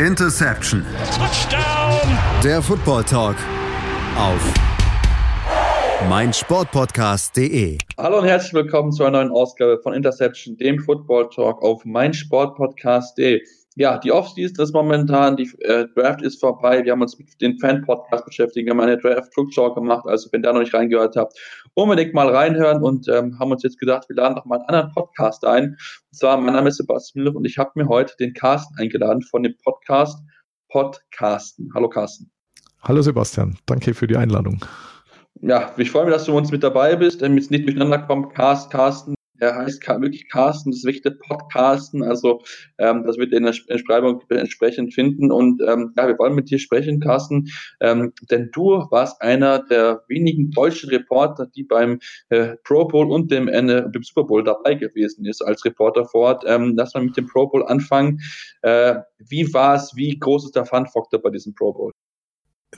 [0.00, 0.84] Interception.
[1.16, 2.18] Touchdown.
[2.44, 3.36] Der Football Talk
[4.18, 4.54] auf
[6.06, 7.78] meinsportpodcast.de.
[7.96, 13.40] Hallo und herzlich willkommen zu einer neuen Ausgabe von Interception, dem Football Talk auf meinsportpodcast.de.
[13.78, 16.82] Ja, die Offseason ist momentan, die äh, Draft ist vorbei.
[16.82, 20.06] Wir haben uns mit den Fan-Podcast beschäftigt, wir haben eine Draft-Rückschau gemacht.
[20.06, 21.38] Also, wenn ihr da noch nicht reingehört habt,
[21.74, 24.92] unbedingt mal reinhören und ähm, haben uns jetzt gedacht, wir laden noch mal einen anderen
[24.94, 25.76] Podcast ein.
[26.10, 29.20] Und zwar, mein Name ist Sebastian Müller und ich habe mir heute den Carsten eingeladen
[29.20, 30.20] von dem Podcast
[30.70, 31.70] Podcasten.
[31.74, 32.30] Hallo Carsten.
[32.80, 34.64] Hallo Sebastian, danke für die Einladung.
[35.42, 38.34] Ja, ich freue mich, dass du uns mit dabei bist, damit es nicht durcheinander kommt.
[38.34, 42.42] Cast, Carsten, er heißt wirklich Carsten, das der Podcasten, also
[42.78, 46.58] ähm, das wird in der Beschreibung entsprechend finden und ähm, ja, wir wollen mit dir
[46.58, 47.48] sprechen, Carsten,
[47.80, 53.30] ähm, denn du warst einer der wenigen deutschen Reporter, die beim äh, Pro Bowl und
[53.30, 56.44] dem, äh, dem Super Bowl dabei gewesen ist als Reporter vor Ort.
[56.46, 58.20] Ähm, lass mal mit dem Pro Bowl anfangen.
[58.62, 61.92] Äh, wie war es, wie groß ist der Fun-Faktor bei diesem Pro Bowl?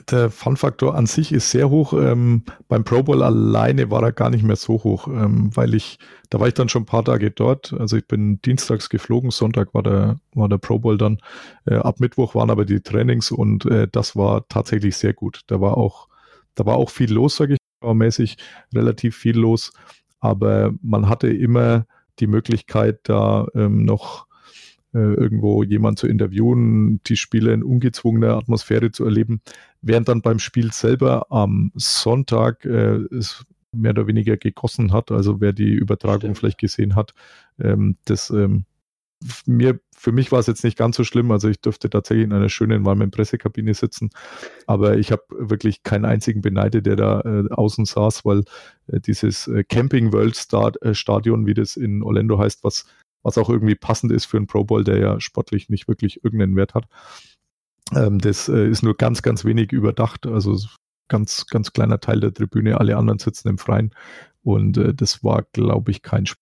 [0.09, 1.93] Der Fun-Faktor an sich ist sehr hoch.
[1.93, 5.99] Ähm, beim Pro Bowl alleine war er gar nicht mehr so hoch, ähm, weil ich,
[6.29, 7.73] da war ich dann schon ein paar Tage dort.
[7.73, 11.19] Also ich bin dienstags geflogen, Sonntag war der, war der Pro Bowl dann.
[11.65, 15.41] Äh, ab Mittwoch waren aber die Trainings und äh, das war tatsächlich sehr gut.
[15.47, 16.07] Da war auch,
[16.55, 18.37] da war auch viel los, sage ich, mäßig
[18.73, 19.71] relativ viel los.
[20.19, 21.85] Aber man hatte immer
[22.19, 24.27] die Möglichkeit, da ähm, noch
[24.91, 29.41] irgendwo jemand zu interviewen, die Spiele in ungezwungener Atmosphäre zu erleben,
[29.81, 35.41] während dann beim Spiel selber am Sonntag äh, es mehr oder weniger gegossen hat, also
[35.41, 36.37] wer die Übertragung Stimmt.
[36.39, 37.13] vielleicht gesehen hat,
[37.59, 38.65] ähm, das ähm,
[39.45, 41.31] mir, für mich war es jetzt nicht ganz so schlimm.
[41.31, 44.09] Also ich durfte tatsächlich in einer schönen warmen Pressekabine sitzen,
[44.65, 48.43] aber ich habe wirklich keinen einzigen beneidet, der da äh, außen saß, weil
[48.87, 50.37] äh, dieses äh, Camping World
[50.81, 52.85] äh, Stadion, wie das in Orlando heißt, was
[53.23, 56.55] was auch irgendwie passend ist für einen Pro Bowl, der ja sportlich nicht wirklich irgendeinen
[56.55, 56.87] Wert hat.
[57.95, 60.57] Ähm, das äh, ist nur ganz, ganz wenig überdacht, also
[61.07, 63.93] ganz, ganz kleiner Teil der Tribüne, alle anderen sitzen im Freien
[64.43, 66.39] und äh, das war, glaube ich, kein Spaß.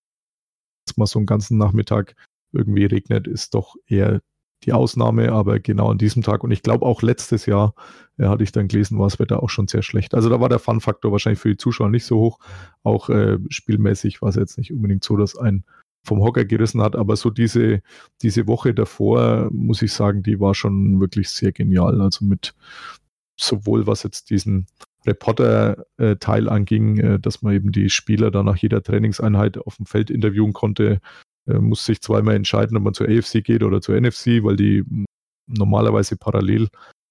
[0.86, 2.16] Dass man so einen ganzen Nachmittag
[2.54, 4.22] irgendwie regnet, ist doch eher
[4.64, 7.76] die Ausnahme, aber genau an diesem Tag und ich glaube auch letztes Jahr
[8.18, 10.16] äh, hatte ich dann gelesen, war das Wetter auch schon sehr schlecht.
[10.16, 12.40] Also da war der Fun-Faktor wahrscheinlich für die Zuschauer nicht so hoch.
[12.84, 15.64] Auch äh, spielmäßig war es jetzt nicht unbedingt so, dass ein
[16.04, 16.96] vom Hocker gerissen hat.
[16.96, 17.82] Aber so diese,
[18.22, 22.02] diese Woche davor, muss ich sagen, die war schon wirklich sehr genial.
[22.02, 22.54] Also mit
[23.40, 24.68] sowohl was jetzt diesen
[25.06, 30.10] Reporter-Teil anging, äh, dass man eben die Spieler dann nach jeder Trainingseinheit auf dem Feld
[30.10, 31.00] interviewen konnte,
[31.48, 34.84] äh, muss sich zweimal entscheiden, ob man zur AFC geht oder zur NFC, weil die
[35.48, 36.68] normalerweise parallel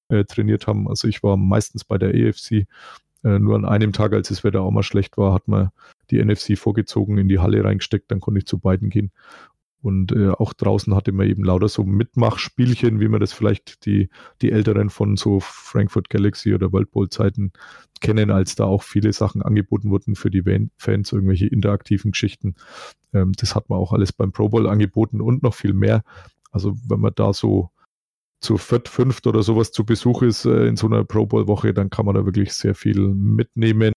[0.08, 0.88] äh, trainiert haben.
[0.88, 2.66] Also ich war meistens bei der AFC.
[3.38, 5.70] Nur an einem Tag, als das Wetter auch mal schlecht war, hat man
[6.10, 9.10] die NFC vorgezogen, in die Halle reingesteckt, dann konnte ich zu beiden gehen.
[9.82, 14.08] Und äh, auch draußen hatte man eben lauter so Mitmachspielchen, wie man das vielleicht die,
[14.42, 17.52] die Älteren von so Frankfurt Galaxy oder World Bowl Zeiten
[18.00, 20.42] kennen, als da auch viele Sachen angeboten wurden für die
[20.76, 22.56] Fans, irgendwelche interaktiven Geschichten.
[23.12, 26.02] Ähm, das hat man auch alles beim Pro Bowl angeboten und noch viel mehr.
[26.50, 27.70] Also wenn man da so
[28.46, 31.74] zu viert, fünft oder sowas zu Besuch ist äh, in so einer Pro Bowl Woche,
[31.74, 33.92] dann kann man da wirklich sehr viel mitnehmen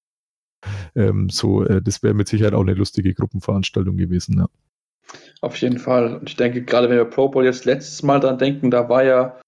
[0.96, 4.40] ähm, so, äh, das wäre mit Sicherheit auch eine lustige Gruppenveranstaltung gewesen.
[4.40, 4.48] Ja.
[5.42, 6.18] Auf jeden Fall.
[6.18, 9.04] Und ich denke, gerade wenn wir Pro Bowl jetzt letztes Mal dran denken, da war
[9.04, 9.40] ja,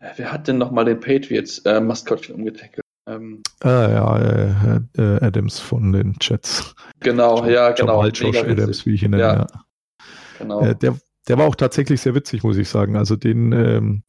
[0.00, 2.82] äh, wer hat denn nochmal den Patriots äh, Maskottchen umgetackelt?
[3.06, 6.74] Ähm, ah, ja, äh, äh, Adams von den Jets.
[7.00, 7.92] Genau, John, ja, genau.
[7.92, 9.22] Jamal Josh Adams, wie ich ihn nenne.
[9.22, 9.34] Ja.
[9.34, 9.46] ja.
[10.38, 10.60] Genau.
[10.60, 12.96] Äh, der, der war auch tatsächlich sehr witzig, muss ich sagen.
[12.96, 14.02] Also den, ähm,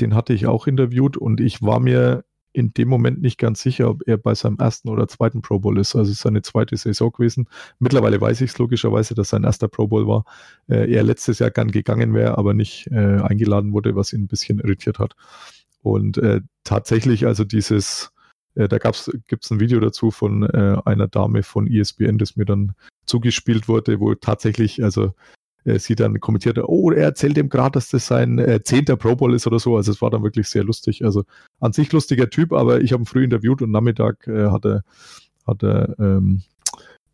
[0.00, 3.88] den hatte ich auch interviewt und ich war mir in dem Moment nicht ganz sicher,
[3.88, 5.94] ob er bei seinem ersten oder zweiten Pro Bowl ist.
[5.94, 7.48] Also es ist seine zweite Saison gewesen.
[7.78, 10.24] Mittlerweile weiß ich es logischerweise, dass sein erster Pro Bowl war.
[10.68, 14.28] Äh, er letztes Jahr gern gegangen wäre, aber nicht äh, eingeladen wurde, was ihn ein
[14.28, 15.14] bisschen irritiert hat.
[15.82, 18.10] Und äh, tatsächlich, also dieses,
[18.56, 22.46] äh, da gibt es ein Video dazu von äh, einer Dame von ESPN, das mir
[22.46, 22.72] dann
[23.06, 25.14] zugespielt wurde, wo tatsächlich, also
[25.64, 29.34] sie dann kommentiert, oh, er erzählt ihm gerade, dass das sein äh, zehnter Pro Bowl
[29.34, 29.76] ist oder so.
[29.76, 31.04] Also es war dann wirklich sehr lustig.
[31.04, 31.24] Also
[31.60, 34.82] an sich lustiger Typ, aber ich habe ihn früh interviewt und Nachmittag äh, hat er,
[35.46, 36.42] hat er ähm,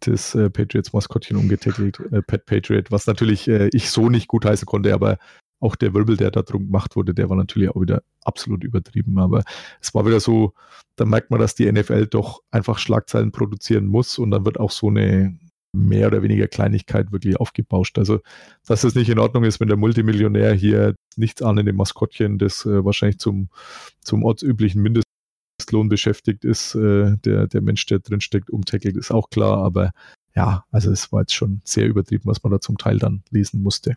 [0.00, 4.67] das äh, Patriots-Maskottchen umgetackelt, äh, Pat Patriot, was natürlich äh, ich so nicht gut heißen
[4.67, 5.19] konnte, aber
[5.59, 9.19] auch der Wirbel, der da drum gemacht wurde, der war natürlich auch wieder absolut übertrieben.
[9.19, 9.43] Aber
[9.81, 10.53] es war wieder so,
[10.97, 14.71] da merkt man, dass die NFL doch einfach Schlagzeilen produzieren muss und dann wird auch
[14.71, 15.38] so eine
[15.76, 17.99] mehr oder weniger Kleinigkeit wirklich aufgebauscht.
[17.99, 18.20] Also,
[18.67, 22.38] dass es nicht in Ordnung ist, wenn der Multimillionär hier nichts an in dem Maskottchen,
[22.38, 23.49] das äh, wahrscheinlich zum,
[24.00, 29.58] zum ortsüblichen Mindestlohn beschäftigt ist, äh, der, der Mensch, der drinsteckt, umtackelt, ist auch klar.
[29.58, 29.93] Aber
[30.34, 33.62] ja, also es war jetzt schon sehr übertrieben, was man da zum Teil dann lesen
[33.62, 33.96] musste.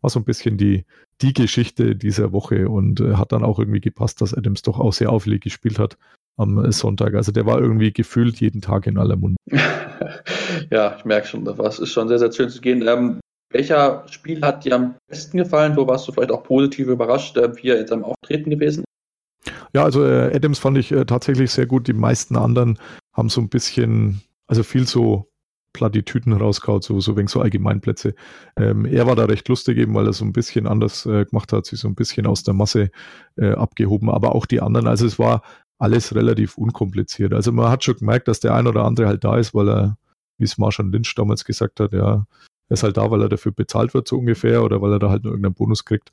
[0.00, 0.84] war so ein bisschen die,
[1.20, 4.92] die Geschichte dieser Woche und äh, hat dann auch irgendwie gepasst, dass Adams doch auch
[4.92, 5.96] sehr auffällig gespielt hat
[6.36, 7.14] am Sonntag.
[7.14, 9.36] Also der war irgendwie gefühlt jeden Tag in aller Munde.
[10.70, 12.86] ja, ich merke schon, das ist schon sehr, sehr schön zu gehen.
[12.86, 13.20] Ähm,
[13.50, 15.76] welcher Spiel hat dir am besten gefallen?
[15.76, 19.52] Wo warst du vielleicht auch positiv überrascht, äh, wie er in seinem Auftreten gewesen ist?
[19.74, 21.88] Ja, also äh, Adams fand ich äh, tatsächlich sehr gut.
[21.88, 22.78] Die meisten anderen
[23.12, 25.32] haben so ein bisschen, also viel so
[25.72, 28.14] Plattitüten rauskaut, so, so wegen so Allgemeinplätze.
[28.56, 31.52] Ähm, er war da recht lustig eben, weil er so ein bisschen anders äh, gemacht
[31.52, 32.90] hat, sich so ein bisschen aus der Masse
[33.36, 34.86] äh, abgehoben, aber auch die anderen.
[34.86, 35.42] Also es war
[35.82, 37.34] alles relativ unkompliziert.
[37.34, 39.98] Also man hat schon gemerkt, dass der ein oder andere halt da ist, weil er,
[40.38, 42.24] wie es Marshall Lynch damals gesagt hat, ja,
[42.68, 45.10] er ist halt da, weil er dafür bezahlt wird, so ungefähr, oder weil er da
[45.10, 46.12] halt nur irgendeinen Bonus kriegt.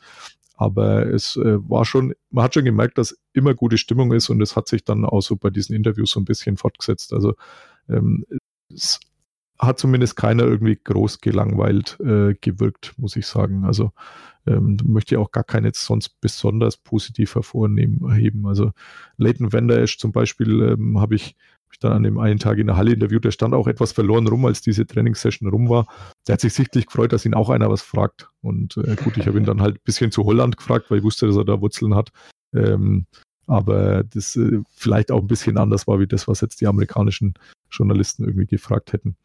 [0.55, 4.41] Aber es äh, war schon, man hat schon gemerkt, dass immer gute Stimmung ist und
[4.41, 7.13] es hat sich dann auch so bei diesen Interviews so ein bisschen fortgesetzt.
[7.13, 7.35] Also
[7.87, 8.25] ähm,
[8.73, 8.99] es
[9.59, 13.65] hat zumindest keiner irgendwie groß gelangweilt äh, gewirkt, muss ich sagen.
[13.65, 13.91] Also
[14.47, 18.47] ähm, möchte ich auch gar keine sonst besonders positiv hervornehmen, heben.
[18.47, 18.71] Also
[19.17, 21.35] Leighton Van Esch zum Beispiel ähm, habe ich,
[21.69, 24.27] hab dann an dem einen Tag in der Halle interviewt, der stand auch etwas verloren
[24.27, 25.87] rum, als diese Trainingssession rum war.
[26.27, 28.29] Der hat sich sichtlich gefreut, dass ihn auch einer was fragt.
[28.41, 31.03] Und äh, gut, ich habe ihn dann halt ein bisschen zu Holland gefragt, weil ich
[31.03, 32.11] wusste, dass er da Wurzeln hat.
[32.55, 33.07] Ähm,
[33.45, 37.33] aber das äh, vielleicht auch ein bisschen anders war, wie das, was jetzt die amerikanischen
[37.71, 39.15] Journalisten irgendwie gefragt hätten.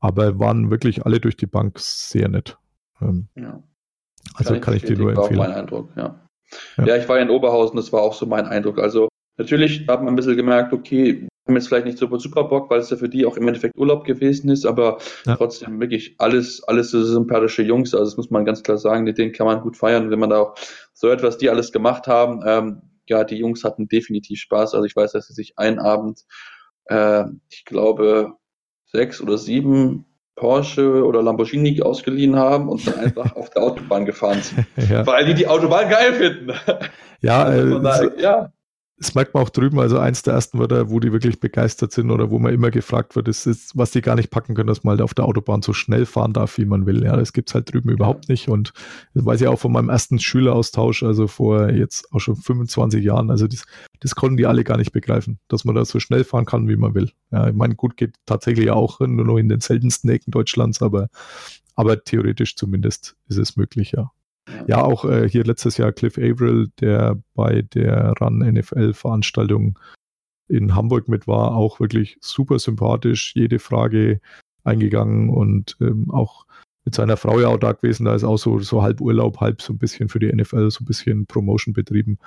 [0.00, 2.58] Aber waren wirklich alle durch die Bank sehr nett.
[3.00, 3.62] Ähm, ja.
[4.34, 5.38] Also kann, kann ich, dir nur empfehlen.
[5.38, 6.20] War auch mein Eindruck, ja.
[6.76, 6.86] ja.
[6.86, 6.96] ja.
[6.96, 8.78] ich war in Oberhausen, das war auch so mein Eindruck.
[8.78, 12.44] Also natürlich hat man ein bisschen gemerkt, okay, wir haben jetzt vielleicht nicht super, super
[12.44, 15.34] Bock, weil es ja für die auch im Endeffekt Urlaub gewesen ist, aber ja.
[15.34, 19.16] trotzdem wirklich alles, alles so sympathische Jungs, also das muss man ganz klar sagen, mit
[19.16, 20.54] denen kann man gut feiern, wenn man da auch
[20.92, 24.74] so etwas, die alles gemacht haben, ähm, ja, die Jungs hatten definitiv Spaß.
[24.74, 26.24] Also ich weiß, dass sie sich einen Abend,
[26.88, 28.32] äh, ich glaube,
[28.86, 30.04] sechs oder sieben
[30.34, 35.06] Porsche oder Lamborghini ausgeliehen haben und dann einfach auf der Autobahn gefahren sind, ja.
[35.06, 36.52] weil die die Autobahn geil finden.
[37.20, 38.52] Ja, also, äh, ja
[38.98, 42.10] das merkt man auch drüben, also eins der ersten Wörter, wo die wirklich begeistert sind
[42.10, 44.82] oder wo man immer gefragt wird, ist, ist was die gar nicht packen können, dass
[44.82, 47.04] man halt auf der Autobahn so schnell fahren darf, wie man will.
[47.04, 48.48] Ja, das gibt's halt drüben überhaupt nicht.
[48.48, 48.72] Und
[49.14, 53.30] das weiß ich auch von meinem ersten Schüleraustausch, also vor jetzt auch schon 25 Jahren.
[53.30, 53.64] Also das,
[54.00, 56.76] das konnten die alle gar nicht begreifen, dass man da so schnell fahren kann, wie
[56.76, 57.12] man will.
[57.30, 61.08] Ja, ich meine, gut geht tatsächlich auch nur noch in den seltensten Ecken Deutschlands, aber,
[61.76, 64.10] aber theoretisch zumindest ist es möglich, ja.
[64.66, 69.78] Ja, auch äh, hier letztes Jahr Cliff Averill, der bei der Run NFL Veranstaltung
[70.48, 74.20] in Hamburg mit war, auch wirklich super sympathisch, jede Frage
[74.64, 76.46] eingegangen und ähm, auch
[76.84, 79.60] mit seiner Frau ja auch da gewesen, da ist auch so, so halb Urlaub, halb
[79.60, 82.18] so ein bisschen für die NFL, so ein bisschen Promotion betrieben.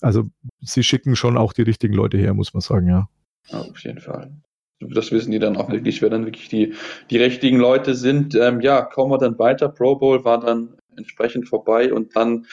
[0.00, 0.28] Also
[0.60, 3.08] sie schicken schon auch die richtigen Leute her, muss man sagen, ja.
[3.46, 4.32] ja auf jeden Fall.
[4.80, 6.74] Das wissen die dann auch wirklich, wer dann wirklich die,
[7.10, 8.34] die richtigen Leute sind.
[8.34, 9.68] Ähm, ja, kommen wir dann weiter.
[9.68, 12.46] Pro Bowl war dann entsprechend vorbei und dann,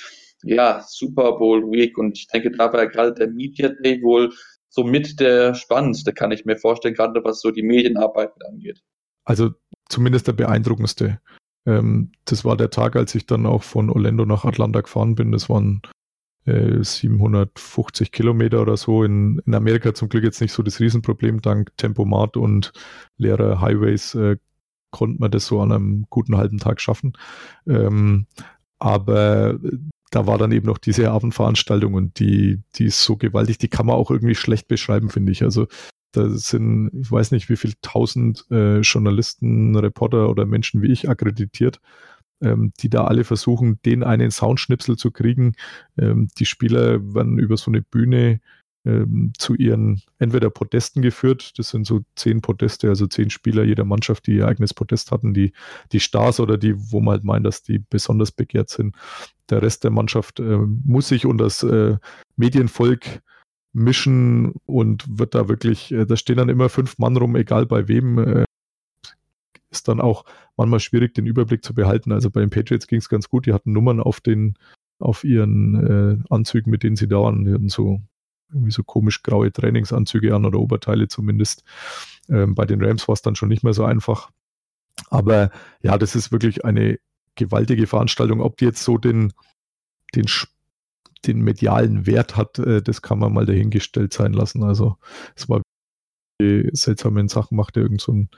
[0.44, 4.32] ja, Super Bowl Week und ich denke, da war gerade der Media Day wohl
[4.70, 8.82] so mit der spannendste, kann ich mir vorstellen, gerade was so die Medienarbeit angeht.
[9.24, 9.52] Also
[9.90, 11.20] zumindest der beeindruckendste.
[11.66, 15.32] Ähm, das war der Tag, als ich dann auch von Orlando nach Atlanta gefahren bin.
[15.32, 15.82] Das waren
[16.46, 19.04] äh, 750 Kilometer oder so.
[19.04, 21.42] In, in Amerika zum Glück jetzt nicht so das Riesenproblem.
[21.42, 22.72] Dank Tempomat und
[23.18, 24.38] leerer Highways äh,
[24.96, 27.18] konnte man das so an einem guten halben Tag schaffen.
[27.68, 28.28] Ähm,
[28.80, 29.60] aber
[30.10, 33.88] da war dann eben noch diese Abendveranstaltung und die, die ist so gewaltig, die kann
[33.88, 35.44] man auch irgendwie schlecht beschreiben, finde ich.
[35.44, 35.68] Also
[36.14, 41.10] da sind, ich weiß nicht, wie viel tausend äh, Journalisten, Reporter oder Menschen wie ich
[41.10, 41.82] akkreditiert,
[42.42, 45.56] ähm, die da alle versuchen, den einen Soundschnipsel zu kriegen.
[45.98, 48.40] Ähm, die Spieler werden über so eine Bühne
[48.86, 53.86] ähm, zu ihren entweder Podesten geführt, das sind so zehn Podeste, also zehn Spieler jeder
[53.86, 55.54] Mannschaft, die ihr eigenes Podest hatten, die,
[55.92, 58.96] die Stars oder die, wo man halt meint, dass die besonders begehrt sind.
[59.50, 61.98] Der Rest der Mannschaft äh, muss sich unter das äh,
[62.36, 63.22] Medienvolk
[63.74, 67.88] mischen und wird da wirklich, äh, da stehen dann immer fünf Mann rum, egal bei
[67.88, 68.18] wem.
[68.20, 68.46] Äh,
[69.72, 70.24] ist dann auch
[70.56, 72.14] manchmal schwierig, den Überblick zu behalten.
[72.14, 74.58] Also bei den Patriots ging es ganz gut, die hatten Nummern auf den
[75.00, 77.44] auf ihren äh, Anzügen, mit denen sie da waren.
[77.44, 78.02] Die hatten so
[78.56, 81.64] irgendwie so komisch graue Trainingsanzüge an oder Oberteile zumindest.
[82.30, 84.32] Ähm, bei den Rams war es dann schon nicht mehr so einfach.
[85.10, 86.98] Aber ja, das ist wirklich eine
[87.36, 88.42] gewaltige Veranstaltung.
[88.42, 89.34] Ob die jetzt so den,
[90.16, 90.26] den,
[91.26, 94.64] den medialen Wert hat, äh, das kann man mal dahingestellt sein lassen.
[94.64, 94.98] Also
[95.36, 95.62] es war
[96.74, 98.30] seltsame Sachen, machte irgend so ein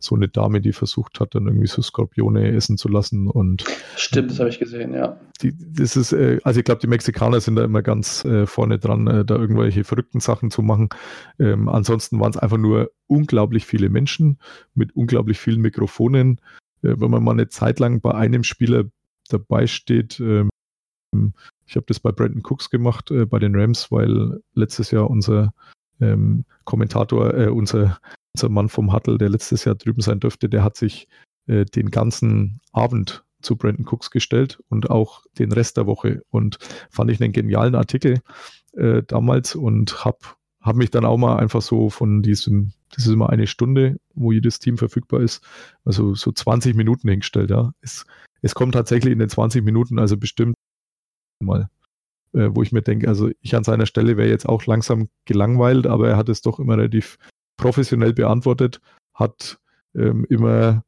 [0.00, 3.64] so eine Dame, die versucht hat, dann irgendwie so Skorpione essen zu lassen und
[3.96, 5.20] stimmt, das habe ich gesehen, ja.
[5.42, 8.78] Die, das ist, äh, also ich glaube, die Mexikaner sind da immer ganz äh, vorne
[8.78, 10.88] dran, äh, da irgendwelche verrückten Sachen zu machen.
[11.38, 14.38] Ähm, ansonsten waren es einfach nur unglaublich viele Menschen
[14.74, 16.40] mit unglaublich vielen Mikrofonen.
[16.82, 18.84] Wenn man mal eine Zeit lang bei einem Spieler
[19.28, 20.18] dabei steht.
[20.18, 20.48] Ähm,
[21.66, 25.52] ich habe das bei Brandon Cooks gemacht, bei den Rams, weil letztes Jahr unser
[26.00, 27.98] ähm, Kommentator, äh, unser,
[28.34, 31.08] unser Mann vom Huttle, der letztes Jahr drüben sein dürfte, der hat sich
[31.46, 36.58] äh, den ganzen Abend zu Brandon Cooks gestellt und auch den Rest der Woche und
[36.90, 38.20] fand ich einen genialen Artikel
[38.72, 40.18] äh, damals und habe
[40.60, 44.30] hab mich dann auch mal einfach so von diesem, das ist immer eine Stunde, wo
[44.30, 45.42] jedes Team verfügbar ist,
[45.84, 47.50] also so 20 Minuten hingestellt.
[47.50, 47.72] Ja.
[47.80, 48.04] Es,
[48.42, 50.54] es kommt tatsächlich in den 20 Minuten, also bestimmt
[51.42, 51.70] mal,
[52.34, 55.86] äh, wo ich mir denke, also ich an seiner Stelle wäre jetzt auch langsam gelangweilt,
[55.86, 57.16] aber er hat es doch immer relativ
[57.60, 58.80] professionell beantwortet,
[59.14, 59.58] hat
[59.94, 60.84] ähm, immer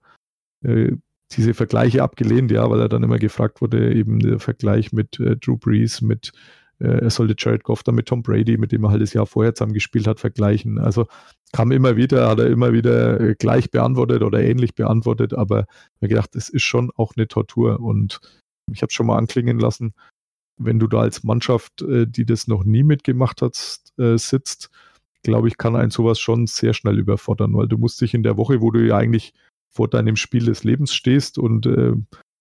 [0.64, 0.92] äh,
[1.32, 5.36] diese Vergleiche abgelehnt, ja, weil er dann immer gefragt wurde, eben der Vergleich mit äh,
[5.36, 6.32] Drew Brees, mit
[6.78, 9.26] äh, er sollte Jared Goff dann mit Tom Brady, mit dem er halt das Jahr
[9.26, 10.78] vorher zusammen gespielt hat, vergleichen.
[10.78, 11.06] Also
[11.52, 16.08] kam immer wieder, hat er immer wieder äh, gleich beantwortet oder ähnlich beantwortet, aber habe
[16.08, 18.20] gedacht, das ist schon auch eine Tortur und
[18.72, 19.94] ich habe schon mal anklingen lassen,
[20.58, 24.70] wenn du da als Mannschaft, äh, die das noch nie mitgemacht hat, äh, sitzt,
[25.22, 28.36] glaube ich, kann ein sowas schon sehr schnell überfordern, weil du musst dich in der
[28.36, 29.34] Woche, wo du ja eigentlich
[29.70, 31.92] vor deinem Spiel des Lebens stehst und äh,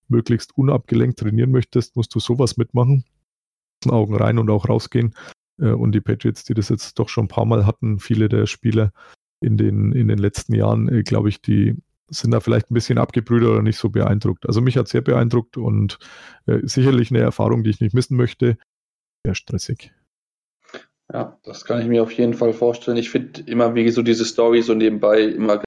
[0.08, 3.06] möglichst unabgelenkt trainieren möchtest, musst du sowas mitmachen.
[3.88, 5.16] Augen rein und auch rausgehen.
[5.60, 8.46] Äh, und die Patriots, die das jetzt doch schon ein paar Mal hatten, viele der
[8.46, 8.92] Spieler
[9.42, 11.78] in den, in den letzten Jahren, äh, glaube ich, die
[12.10, 14.46] sind da vielleicht ein bisschen abgebrüht oder nicht so beeindruckt.
[14.46, 15.98] Also mich hat sehr beeindruckt und
[16.46, 18.58] äh, sicherlich eine Erfahrung, die ich nicht missen möchte.
[19.26, 19.94] Sehr stressig.
[21.14, 22.98] Ja, das kann ich mir auf jeden Fall vorstellen.
[22.98, 25.62] Ich finde immer, wie so diese Story so nebenbei immer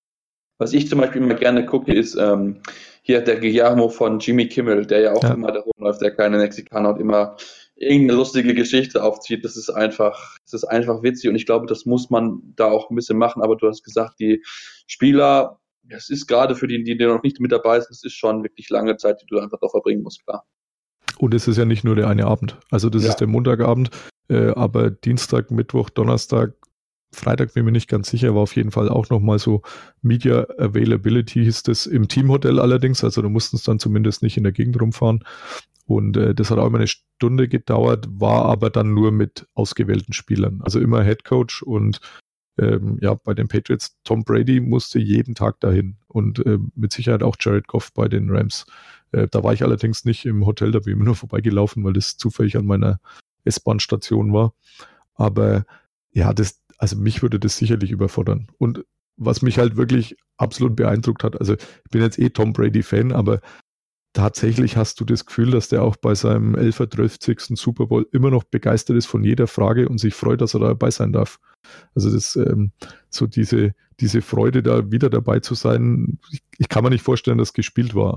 [0.59, 2.61] was ich zum Beispiel immer gerne gucke, ist ähm,
[3.03, 5.35] hier der Guillermo von Jimmy Kimmel, der ja auch ja.
[5.35, 7.37] immer da rumläuft, der kleine Mexikaner und immer
[7.77, 9.45] irgendeine lustige Geschichte aufzieht.
[9.45, 12.89] Das ist einfach, das ist einfach witzig und ich glaube, das muss man da auch
[12.89, 13.43] ein bisschen machen.
[13.43, 14.43] Aber du hast gesagt, die
[14.87, 15.59] Spieler,
[15.89, 18.71] es ist gerade für die, die noch nicht mit dabei sind, es ist schon wirklich
[18.71, 20.47] lange Zeit, die du einfach da verbringen musst, klar.
[21.19, 22.59] Und es ist ja nicht nur der eine Abend.
[22.71, 23.11] Also das ja.
[23.11, 23.91] ist der Montagabend,
[24.29, 26.55] äh, aber Dienstag, Mittwoch, Donnerstag
[27.15, 29.63] Freitag bin mir nicht ganz sicher, war auf jeden Fall auch nochmal so
[30.03, 34.53] Media Availability hieß das im Teamhotel allerdings, also du musstest dann zumindest nicht in der
[34.53, 35.25] Gegend rumfahren.
[35.87, 40.13] Und äh, das hat auch immer eine Stunde gedauert, war aber dann nur mit ausgewählten
[40.15, 40.61] Spielern.
[40.63, 42.01] Also immer Head Coach und
[42.59, 47.23] ähm, ja, bei den Patriots, Tom Brady musste jeden Tag dahin und äh, mit Sicherheit
[47.23, 48.65] auch Jared Goff bei den Rams.
[49.13, 52.17] Äh, da war ich allerdings nicht im Hotel, da bin ich nur vorbeigelaufen, weil das
[52.17, 53.01] zufällig an meiner
[53.45, 54.55] S-Bahn-Station war.
[55.15, 55.65] Aber
[56.13, 58.49] ja, das, also mich würde das sicherlich überfordern.
[58.59, 58.85] Und
[59.17, 63.41] was mich halt wirklich absolut beeindruckt hat, also ich bin jetzt eh Tom Brady-Fan, aber
[64.13, 66.89] tatsächlich hast du das Gefühl, dass der auch bei seinem 11.
[66.91, 67.19] 12.
[67.57, 70.91] Super Bowl immer noch begeistert ist von jeder Frage und sich freut, dass er dabei
[70.91, 71.39] sein darf.
[71.95, 72.73] Also das, ähm,
[73.11, 77.39] so diese, diese Freude, da wieder dabei zu sein, ich, ich kann mir nicht vorstellen,
[77.39, 78.17] dass gespielt war.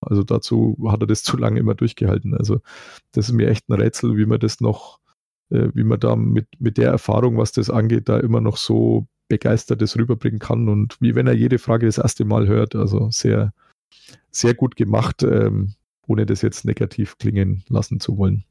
[0.00, 2.34] Also dazu hat er das zu lange immer durchgehalten.
[2.34, 2.60] Also
[3.12, 4.98] das ist mir echt ein Rätsel, wie man das noch
[5.50, 9.06] äh, wie man da mit, mit der Erfahrung, was das angeht, da immer noch so
[9.28, 12.74] begeistertes rüberbringen kann und wie wenn er jede Frage das erste Mal hört.
[12.74, 13.52] Also sehr,
[14.30, 15.74] sehr gut gemacht, ähm,
[16.06, 18.44] ohne das jetzt negativ klingen lassen zu wollen.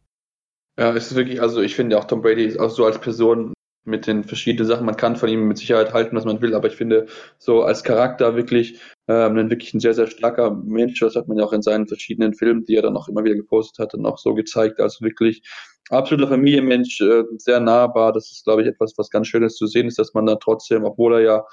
[0.80, 3.54] Ja, es ist wirklich, also ich finde auch Tom Brady ist auch so als Person
[3.88, 4.86] mit den verschiedenen Sachen.
[4.86, 7.08] Man kann von ihm mit Sicherheit halten, was man will, aber ich finde
[7.40, 11.00] so als Charakter wirklich ähm, ein wirklich ein sehr, sehr starker Mensch.
[11.00, 13.36] Das hat man ja auch in seinen verschiedenen Filmen, die er dann auch immer wieder
[13.36, 14.80] gepostet hat, noch so gezeigt.
[14.80, 15.42] Also wirklich
[15.90, 18.12] absoluter Familienmensch, äh, sehr nahbar.
[18.14, 20.84] Das ist, glaube ich, etwas, was ganz Schönes zu sehen ist, dass man da trotzdem,
[20.84, 21.46] obwohl er ja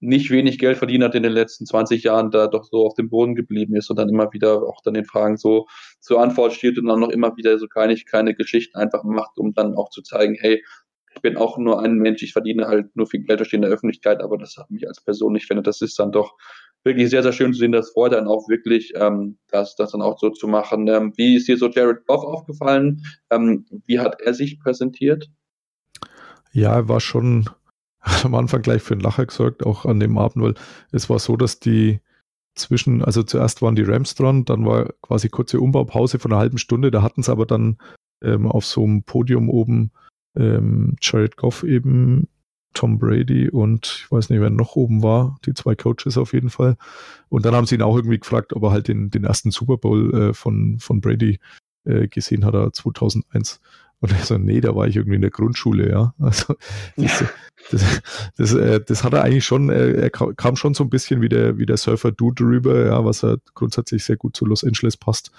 [0.00, 3.08] nicht wenig Geld verdient hat in den letzten 20 Jahren, da doch so auf dem
[3.08, 5.66] Boden geblieben ist und dann immer wieder auch dann den Fragen so
[6.00, 9.54] zur Antwort steht und dann noch immer wieder so keine, keine Geschichten einfach macht, um
[9.54, 10.62] dann auch zu zeigen, hey,
[11.16, 13.70] ich bin auch nur ein Mensch, ich verdiene halt nur viel Geld durch in der
[13.70, 16.36] Öffentlichkeit, aber das hat mich als Person, ich finde, das ist dann doch
[16.84, 17.72] wirklich sehr, sehr schön zu sehen.
[17.72, 20.86] Das freut dann auch wirklich, ähm, das, das dann auch so zu machen.
[20.88, 23.02] Ähm, wie ist dir so Jared Goff aufgefallen?
[23.30, 25.28] Ähm, wie hat er sich präsentiert?
[26.52, 27.48] Ja, er war schon
[28.22, 30.54] am Anfang gleich für einen Lacher gesorgt, auch an dem Abend, weil
[30.92, 32.00] es war so, dass die
[32.54, 36.58] zwischen, also zuerst waren die Rams dran, dann war quasi kurze Umbaupause von einer halben
[36.58, 37.78] Stunde, da hatten sie aber dann
[38.22, 39.92] ähm, auf so einem Podium oben
[40.36, 42.28] ähm, Jared Goff eben,
[42.76, 46.50] Tom Brady und ich weiß nicht, wer noch oben war, die zwei Coaches auf jeden
[46.50, 46.76] Fall.
[47.30, 49.78] Und dann haben sie ihn auch irgendwie gefragt, ob er halt den, den ersten Super
[49.78, 51.40] Bowl äh, von, von Brady
[51.84, 53.60] äh, gesehen hat, er 2001.
[54.00, 56.14] Und er so, nee, da war ich irgendwie in der Grundschule, ja.
[56.18, 56.54] Also
[56.96, 57.28] das, ja.
[57.70, 58.02] das,
[58.36, 61.30] das, äh, das hat er eigentlich schon, äh, er kam schon so ein bisschen wie
[61.30, 64.98] der, wie der Surfer Dude rüber, ja, was er grundsätzlich sehr gut zu Los Angeles
[64.98, 65.30] passt.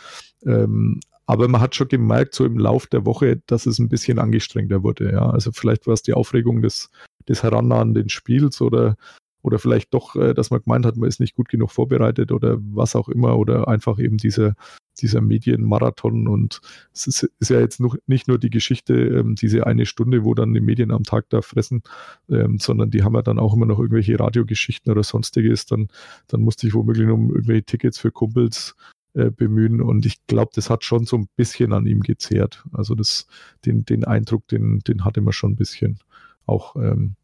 [0.43, 4.17] Ähm, aber man hat schon gemerkt, so im Lauf der Woche, dass es ein bisschen
[4.17, 5.11] angestrengter wurde.
[5.11, 6.89] Ja, also vielleicht war es die Aufregung des,
[7.27, 8.95] des Herannahenden Spiels oder,
[9.41, 12.57] oder vielleicht doch, äh, dass man gemeint hat, man ist nicht gut genug vorbereitet oder
[12.59, 14.55] was auch immer oder einfach eben dieser,
[15.01, 16.61] dieser Medienmarathon und
[16.93, 20.33] es ist, ist ja jetzt noch nicht nur die Geschichte, ähm, diese eine Stunde, wo
[20.33, 21.83] dann die Medien am Tag da fressen,
[22.29, 25.89] ähm, sondern die haben ja dann auch immer noch irgendwelche Radiogeschichten oder sonstiges, dann,
[26.27, 28.75] dann musste ich womöglich um irgendwelche Tickets für Kumpels
[29.17, 32.63] äh, bemühen und ich glaube, das hat schon so ein bisschen an ihm gezehrt.
[32.71, 33.25] Also das,
[33.65, 35.99] den, den Eindruck, den, den hatte man schon ein bisschen
[36.45, 37.15] auch, ähm,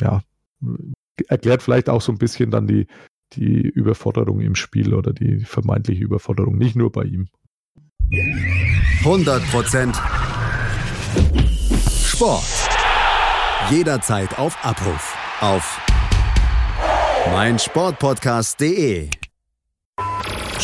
[0.00, 0.22] ja,
[1.28, 2.86] erklärt vielleicht auch so ein bisschen dann die,
[3.34, 7.28] die Überforderung im Spiel oder die vermeintliche Überforderung, nicht nur bei ihm.
[9.02, 9.94] 100%
[12.06, 12.44] Sport.
[13.70, 15.14] Jederzeit auf Abruf.
[15.40, 15.78] Auf
[17.32, 19.10] meinsportpodcast.de.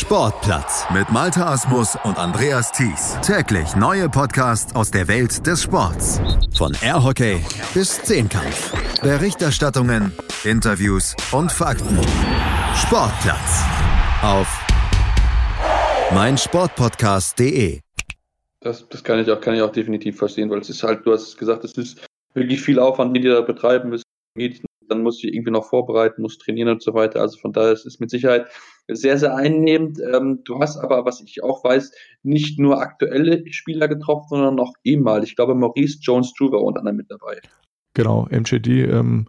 [0.00, 3.18] Sportplatz mit Malta Asmus und Andreas Thies.
[3.20, 6.22] Täglich neue Podcasts aus der Welt des Sports.
[6.56, 8.72] Von Airhockey bis Zehnkampf.
[9.02, 10.10] Berichterstattungen,
[10.44, 11.98] Interviews und Fakten.
[12.74, 13.62] Sportplatz
[14.22, 14.48] auf
[16.14, 17.80] meinsportpodcast.de.
[18.60, 21.12] Das, das kann ich auch, kann ich auch definitiv verstehen, weil es ist halt, du
[21.12, 22.00] hast gesagt, es ist
[22.32, 24.04] wirklich viel Aufwand, den die da betreiben müssen.
[24.88, 27.20] Dann musst du irgendwie noch vorbereiten, musst trainieren und so weiter.
[27.20, 28.48] Also von daher ist es mit Sicherheit
[28.88, 29.98] sehr, sehr einnehmend.
[30.00, 34.74] Ähm, du hast aber, was ich auch weiß, nicht nur aktuelle Spieler getroffen, sondern auch
[34.84, 35.30] ehemalig.
[35.30, 37.40] Ich glaube, Maurice Jones-Drew war unter anderem mit dabei.
[37.94, 39.28] Genau, MJD ähm,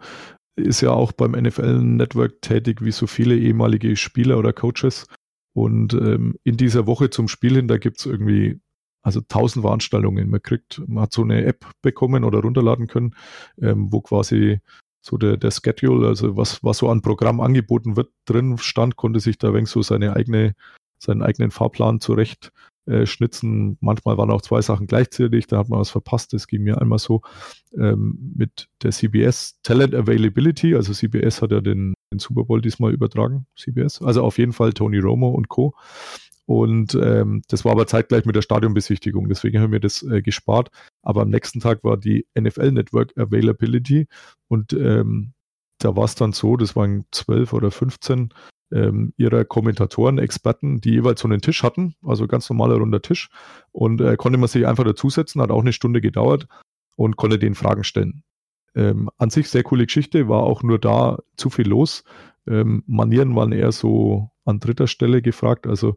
[0.56, 5.08] ist ja auch beim NFL-Network tätig, wie so viele ehemalige Spieler oder Coaches.
[5.54, 8.60] Und ähm, in dieser Woche zum Spiel hin, da gibt es irgendwie
[9.04, 10.30] also tausend Veranstaltungen.
[10.30, 13.16] Man kriegt, man hat so eine App bekommen oder runterladen können,
[13.62, 14.60] ähm, wo quasi
[15.02, 19.20] so der, der Schedule, also was, was so an Programm angeboten wird, drin stand, konnte
[19.20, 20.56] sich da wenig so seine eigene,
[21.00, 22.52] seinen eigenen Fahrplan zurecht
[22.86, 23.78] äh, schnitzen.
[23.82, 26.34] Manchmal waren auch zwei Sachen gleichzeitig, da hat man was verpasst.
[26.34, 27.22] Das ging mir einmal so
[27.78, 30.76] ähm, mit der CBS Talent Availability.
[30.76, 34.02] Also CBS hat ja den, den Super Bowl diesmal übertragen, CBS.
[34.02, 35.76] Also auf jeden Fall Tony Romo und Co.
[36.52, 40.70] Und ähm, das war aber zeitgleich mit der Stadionbesichtigung, deswegen haben wir das äh, gespart.
[41.02, 44.08] Aber am nächsten Tag war die NFL Network Availability
[44.50, 45.32] und ähm,
[45.80, 48.34] da war es dann so, das waren zwölf oder 15
[48.74, 53.30] ähm, ihrer Kommentatoren, Experten, die jeweils so einen Tisch hatten, also ganz normaler runder Tisch.
[53.72, 56.50] Und äh, konnte man sich einfach dazusetzen, hat auch eine Stunde gedauert
[56.98, 58.24] und konnte den Fragen stellen.
[58.76, 62.04] Ähm, an sich sehr coole Geschichte, war auch nur da zu viel los.
[62.46, 65.66] Ähm, Manieren waren eher so an dritter Stelle gefragt.
[65.66, 65.96] Also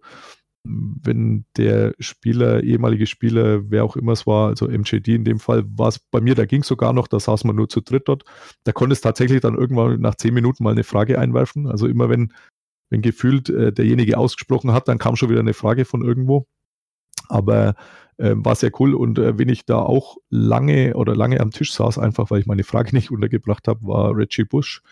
[0.65, 5.65] wenn der Spieler, ehemalige Spieler, wer auch immer es war, also MJD in dem Fall,
[5.67, 8.09] war es bei mir, da ging es sogar noch, da saß man nur zu dritt
[8.09, 8.25] dort.
[8.65, 11.67] Da konnte es tatsächlich dann irgendwann nach zehn Minuten mal eine Frage einwerfen.
[11.67, 12.33] Also immer wenn,
[12.91, 16.47] wenn gefühlt äh, derjenige ausgesprochen hat, dann kam schon wieder eine Frage von irgendwo.
[17.29, 17.75] Aber
[18.17, 21.73] äh, war sehr cool und äh, wenn ich da auch lange oder lange am Tisch
[21.75, 24.83] saß, einfach weil ich meine Frage nicht untergebracht habe, war Reggie Bush.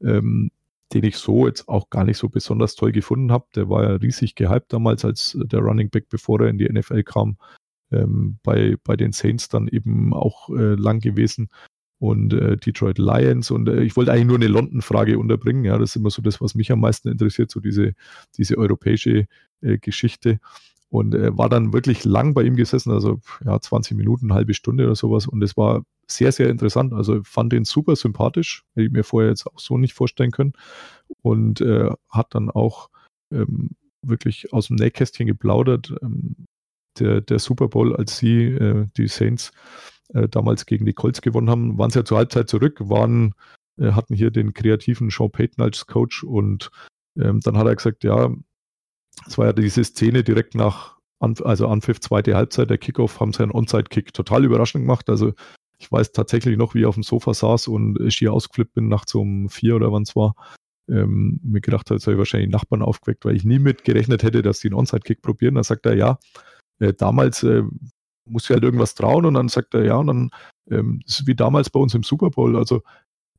[0.00, 0.52] Ähm,
[0.92, 3.46] den ich so jetzt auch gar nicht so besonders toll gefunden habe.
[3.54, 7.02] Der war ja riesig gehypt damals als der Running Back, bevor er in die NFL
[7.02, 7.36] kam.
[7.90, 11.48] Ähm, bei, bei den Saints dann eben auch äh, lang gewesen
[11.98, 15.64] und äh, Detroit Lions und äh, ich wollte eigentlich nur eine London-Frage unterbringen.
[15.64, 17.94] Ja, das ist immer so das, was mich am meisten interessiert, so diese,
[18.36, 19.26] diese europäische
[19.62, 20.38] äh, Geschichte
[20.90, 24.84] und äh, war dann wirklich lang bei ihm gesessen, also ja, 20 Minuten, halbe Stunde
[24.84, 26.92] oder sowas und es war sehr, sehr interessant.
[26.92, 30.54] Also fand ihn super sympathisch, hätte ich mir vorher jetzt auch so nicht vorstellen können
[31.22, 32.90] und äh, hat dann auch
[33.32, 33.70] ähm,
[34.02, 35.94] wirklich aus dem Nähkästchen geplaudert.
[36.02, 36.36] Ähm,
[36.98, 39.52] der, der Super Bowl, als sie, äh, die Saints,
[40.14, 43.34] äh, damals gegen die Colts gewonnen haben, waren sie ja zur Halbzeit zurück, waren,
[43.78, 46.70] äh, hatten hier den kreativen Sean Payton als Coach und
[47.18, 48.32] ähm, dann hat er gesagt, ja,
[49.26, 53.42] es war ja diese Szene direkt nach, also Anpfiff zweite Halbzeit, der Kickoff, haben sie
[53.42, 55.08] einen Onside-Kick total überraschend gemacht.
[55.10, 55.32] Also
[55.80, 59.14] ich weiß tatsächlich noch, wie ich auf dem Sofa saß und schier ausgeflippt bin nachts
[59.14, 60.34] um vier oder wann es war.
[60.90, 64.22] Ähm, mir gedacht habe, jetzt habe ich wahrscheinlich Nachbarn aufgeweckt, weil ich nie mit gerechnet
[64.22, 65.54] hätte, dass die einen Onside-Kick probieren.
[65.54, 66.18] Dann sagt er, ja,
[66.80, 67.62] äh, damals äh,
[68.24, 70.30] muss ich halt irgendwas trauen und dann sagt er, ja, und dann
[70.70, 72.56] ähm, ist wie damals bei uns im Super Bowl.
[72.56, 72.82] Also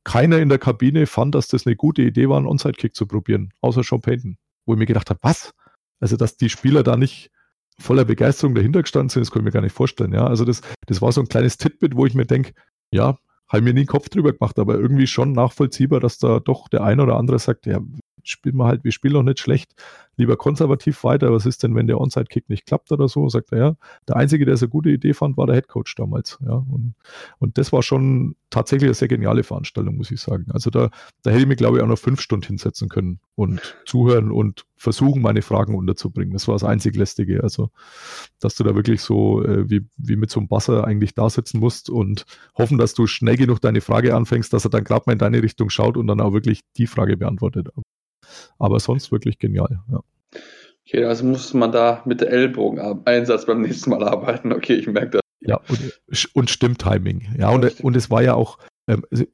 [0.04, 3.52] keiner in der Kabine fand, dass das eine gute Idee war, einen Onside-Kick zu probieren,
[3.60, 4.38] außer Sean Payton.
[4.66, 5.52] Wo ich mir gedacht habe, was?
[6.00, 7.30] Also, dass die Spieler da nicht
[7.80, 10.12] voller Begeisterung dahinter gestanden sind, das kann ich mir gar nicht vorstellen.
[10.12, 12.52] Ja, also das, das war so ein kleines Titbit, wo ich mir denke,
[12.92, 16.68] ja, habe mir nie einen Kopf drüber gemacht, aber irgendwie schon nachvollziehbar, dass da doch
[16.68, 17.80] der eine oder andere sagt, ja,
[18.30, 19.74] spielen wir halt, wir spielen noch nicht schlecht,
[20.16, 21.32] lieber konservativ weiter.
[21.32, 23.28] Was ist denn, wenn der Onside-Kick nicht klappt oder so?
[23.28, 23.76] Sagt er, ja.
[24.06, 26.38] Der Einzige, der es eine gute Idee fand, war der Headcoach damals.
[26.44, 26.54] Ja.
[26.54, 26.94] Und,
[27.38, 30.46] und das war schon tatsächlich eine sehr geniale Veranstaltung, muss ich sagen.
[30.52, 30.90] Also da,
[31.22, 34.66] da hätte ich mir, glaube ich, auch noch fünf Stunden hinsetzen können und zuhören und
[34.76, 36.32] versuchen, meine Fragen unterzubringen.
[36.32, 37.42] Das war das einzig Lästige.
[37.42, 37.70] Also,
[38.40, 41.60] dass du da wirklich so äh, wie, wie mit so einem Basser eigentlich da sitzen
[41.60, 42.24] musst und
[42.56, 45.42] hoffen, dass du schnell genug deine Frage anfängst, dass er dann gerade mal in deine
[45.42, 47.68] Richtung schaut und dann auch wirklich die Frage beantwortet.
[48.58, 50.00] Aber sonst wirklich genial, ja.
[50.86, 54.52] Okay, also muss man da mit der Ellbogen-Einsatz beim nächsten Mal arbeiten.
[54.52, 55.20] Okay, ich merke das.
[55.40, 57.34] Ja, und, und Stimmtiming.
[57.38, 59.24] Ja, und, und es war ja auch, ähm, also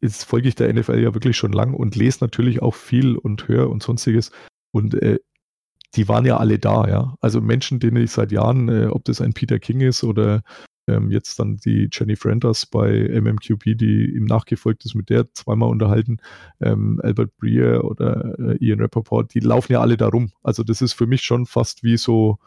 [0.00, 3.48] jetzt folge ich der NFL ja wirklich schon lang und lese natürlich auch viel und
[3.48, 4.30] höre und sonstiges.
[4.70, 5.18] Und äh,
[5.94, 7.16] die waren ja alle da, ja.
[7.20, 10.42] Also Menschen, denen ich seit Jahren, äh, ob das ein Peter King ist oder
[10.88, 15.70] ähm, jetzt dann die Jenny Frenders bei MMQB, die ihm nachgefolgt ist, mit der zweimal
[15.70, 16.18] unterhalten,
[16.60, 20.30] ähm, Albert Breer oder äh, Ian Rappaport, die laufen ja alle da rum.
[20.42, 22.38] Also das ist für mich schon fast wie so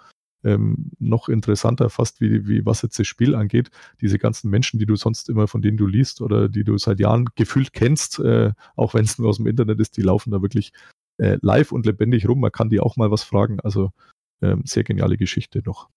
[0.43, 3.71] ähm, noch interessanter, fast wie, wie was jetzt das Spiel angeht.
[4.01, 6.99] Diese ganzen Menschen, die du sonst immer von denen du liest oder die du seit
[6.99, 10.41] Jahren gefühlt kennst, äh, auch wenn es nur aus dem Internet ist, die laufen da
[10.41, 10.71] wirklich
[11.17, 12.41] äh, live und lebendig rum.
[12.41, 13.59] Man kann die auch mal was fragen.
[13.61, 13.91] Also
[14.41, 15.89] ähm, sehr geniale Geschichte noch.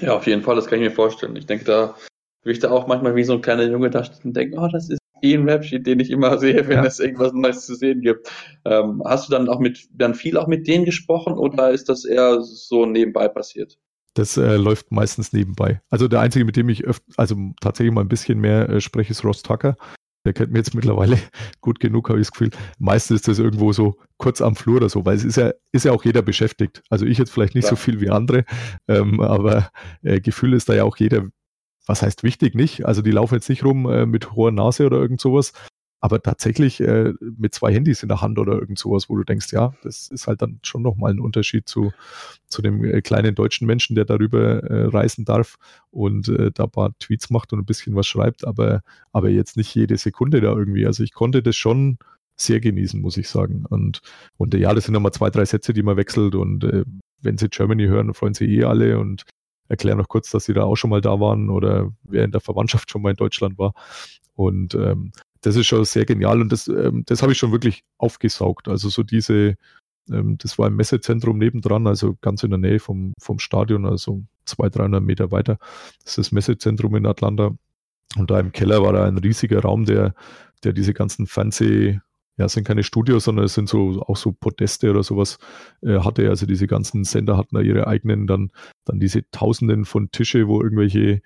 [0.00, 1.36] Ja, auf jeden Fall, das kann ich mir vorstellen.
[1.36, 1.94] Ich denke, da
[2.42, 4.68] würde ich da auch manchmal wie so ein kleiner Junge da stehen und denken, oh,
[4.68, 6.84] das ist eh ein Rap-Sheet, den ich immer sehe, wenn ja.
[6.84, 8.30] es irgendwas Neues zu sehen gibt.
[8.64, 12.04] Ähm, hast du dann auch mit, dann viel auch mit denen gesprochen oder ist das
[12.04, 13.78] eher so nebenbei passiert?
[14.14, 15.80] Das äh, läuft meistens nebenbei.
[15.90, 19.12] Also der einzige, mit dem ich öfter, also tatsächlich mal ein bisschen mehr äh, spreche,
[19.12, 19.76] ist Ross Tucker.
[20.24, 21.18] Der kennt mir jetzt mittlerweile
[21.60, 22.50] gut genug, habe ich das Gefühl.
[22.78, 25.84] Meistens ist das irgendwo so kurz am Flur oder so, weil es ist ja, ist
[25.84, 26.82] ja auch jeder beschäftigt.
[26.90, 27.70] Also ich jetzt vielleicht nicht ja.
[27.70, 28.44] so viel wie andere,
[28.88, 29.70] ähm, aber
[30.02, 31.28] äh, Gefühl ist da ja auch jeder,
[31.86, 32.84] was heißt wichtig, nicht?
[32.84, 35.52] Also die laufen jetzt nicht rum äh, mit hoher Nase oder irgend sowas,
[36.00, 39.52] aber tatsächlich äh, mit zwei Handys in der Hand oder irgend sowas, wo du denkst,
[39.52, 41.92] ja, das ist halt dann schon nochmal ein Unterschied zu,
[42.48, 45.56] zu dem äh, kleinen deutschen Menschen, der darüber äh, reisen darf
[45.90, 48.80] und äh, da paar Tweets macht und ein bisschen was schreibt, aber,
[49.12, 50.86] aber jetzt nicht jede Sekunde da irgendwie.
[50.86, 51.98] Also ich konnte das schon
[52.36, 53.66] sehr genießen, muss ich sagen.
[53.68, 54.00] Und,
[54.38, 56.84] und ja, das sind nochmal zwei, drei Sätze, die man wechselt und äh,
[57.20, 59.24] wenn sie Germany hören, freuen sie eh alle und
[59.68, 62.40] erklären noch kurz, dass sie da auch schon mal da waren oder wer in der
[62.40, 63.74] Verwandtschaft schon mal in Deutschland war.
[64.34, 67.84] Und ähm, das ist schon sehr genial und das, ähm, das habe ich schon wirklich
[67.98, 68.68] aufgesaugt.
[68.68, 69.56] Also so diese,
[70.10, 74.22] ähm, das war im Messezentrum nebendran, also ganz in der Nähe vom, vom Stadion, also
[74.44, 75.58] 200, 300 Meter weiter.
[76.04, 77.52] Das ist das Messezentrum in Atlanta.
[78.16, 80.14] Und da im Keller war da ein riesiger Raum, der,
[80.64, 82.00] der diese ganzen Fernseh,
[82.36, 85.38] ja, sind keine Studios, sondern es sind so auch so Podeste oder sowas
[85.82, 86.28] äh, hatte.
[86.28, 88.50] Also diese ganzen Sender hatten da ihre eigenen, dann,
[88.84, 91.20] dann diese Tausenden von Tische, wo irgendwelche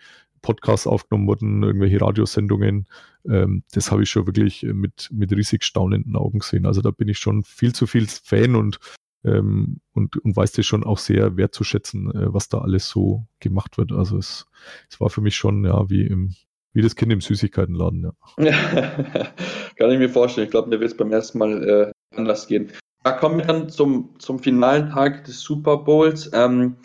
[0.44, 2.86] Podcasts aufgenommen wurden, irgendwelche Radiosendungen.
[3.26, 6.66] Ähm, das habe ich schon wirklich mit, mit riesig staunenden Augen gesehen.
[6.66, 8.78] Also da bin ich schon viel zu viel Fan und,
[9.24, 13.78] ähm, und, und weiß das schon auch sehr wertzuschätzen, äh, was da alles so gemacht
[13.78, 13.92] wird.
[13.92, 14.46] Also es,
[14.90, 16.34] es war für mich schon ja wie im
[16.74, 18.12] wie das Kind im Süßigkeitenladen, ja.
[19.76, 20.46] Kann ich mir vorstellen.
[20.46, 22.72] Ich glaube, mir wird es beim ersten Mal äh, anders gehen.
[23.04, 26.30] Da kommen wir dann zum, zum finalen Tag des Super Bowls.
[26.34, 26.76] Ähm,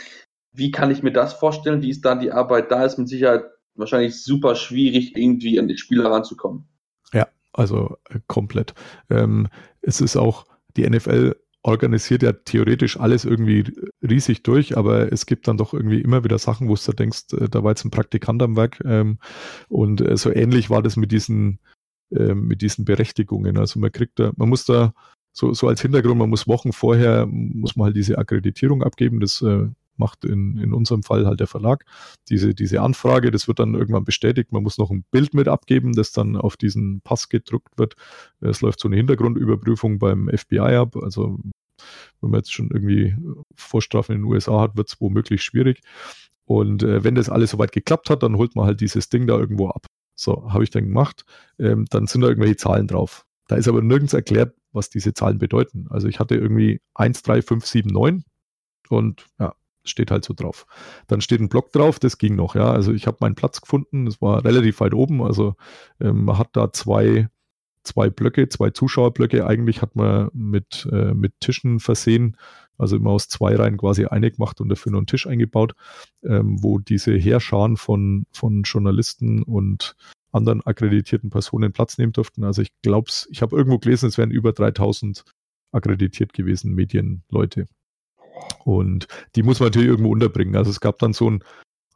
[0.51, 1.81] wie kann ich mir das vorstellen?
[1.81, 2.71] Wie ist da die Arbeit?
[2.71, 3.43] Da ist mit Sicherheit
[3.75, 6.67] wahrscheinlich super schwierig, irgendwie an die Spieler ranzukommen.
[7.13, 8.73] Ja, also äh, komplett.
[9.09, 9.47] Ähm,
[9.81, 13.65] es ist auch, die NFL organisiert ja theoretisch alles irgendwie
[14.01, 17.49] riesig durch, aber es gibt dann doch irgendwie immer wieder Sachen, wo du denkst, äh,
[17.49, 19.19] da war jetzt ein Praktikant am Werk ähm,
[19.67, 21.59] und äh, so ähnlich war das mit diesen
[22.11, 23.57] äh, mit diesen Berechtigungen.
[23.57, 24.93] Also man kriegt da, man muss da
[25.31, 29.19] so, so als Hintergrund, man muss Wochen vorher, muss man halt diese Akkreditierung abgeben.
[29.19, 29.67] Das äh,
[29.99, 31.85] macht in, in unserem Fall halt der Verlag
[32.29, 33.31] diese, diese Anfrage.
[33.31, 34.51] Das wird dann irgendwann bestätigt.
[34.51, 37.95] Man muss noch ein Bild mit abgeben, das dann auf diesen Pass gedruckt wird.
[38.41, 40.95] Es läuft so eine Hintergrundüberprüfung beim FBI ab.
[40.95, 41.39] Also
[42.21, 43.15] wenn man jetzt schon irgendwie
[43.55, 45.81] Vorstrafen in den USA hat, wird es womöglich schwierig.
[46.45, 49.37] Und äh, wenn das alles soweit geklappt hat, dann holt man halt dieses Ding da
[49.37, 49.85] irgendwo ab.
[50.15, 51.23] So, habe ich dann gemacht.
[51.59, 53.25] Ähm, dann sind da irgendwelche Zahlen drauf.
[53.47, 55.87] Da ist aber nirgends erklärt, was diese Zahlen bedeuten.
[55.89, 58.23] Also ich hatte irgendwie 1, 3, 5, 7, 9
[58.89, 60.65] und ja, steht halt so drauf.
[61.07, 62.71] Dann steht ein Block drauf, das ging noch, ja.
[62.71, 65.21] Also ich habe meinen Platz gefunden, das war relativ weit oben.
[65.21, 65.55] Also
[65.99, 67.29] ähm, man hat da zwei,
[67.83, 69.45] zwei Blöcke, zwei Zuschauerblöcke.
[69.45, 72.37] Eigentlich hat man mit, äh, mit Tischen versehen,
[72.77, 75.73] also immer aus zwei Reihen quasi eine gemacht und dafür noch einen Tisch eingebaut,
[76.23, 79.95] ähm, wo diese Heerscharen von, von Journalisten und
[80.31, 82.43] anderen akkreditierten Personen Platz nehmen durften.
[82.43, 85.23] Also ich glaube, ich habe irgendwo gelesen, es wären über 3000
[85.71, 87.65] akkreditiert gewesen, Medienleute.
[88.65, 90.55] Und die muss man natürlich irgendwo unterbringen.
[90.55, 91.43] Also es gab dann so ein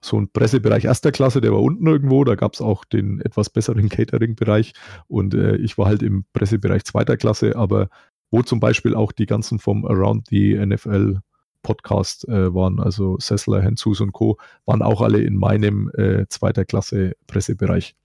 [0.01, 2.23] so Pressebereich erster Klasse, der war unten irgendwo.
[2.23, 4.73] Da gab es auch den etwas besseren Catering-Bereich
[5.07, 7.89] und äh, ich war halt im Pressebereich zweiter Klasse, aber
[8.31, 11.19] wo zum Beispiel auch die ganzen vom Around the NFL
[11.61, 16.65] Podcast äh, waren, also Sessler, Henzus und Co., waren auch alle in meinem äh, zweiter
[16.65, 17.95] Klasse Pressebereich.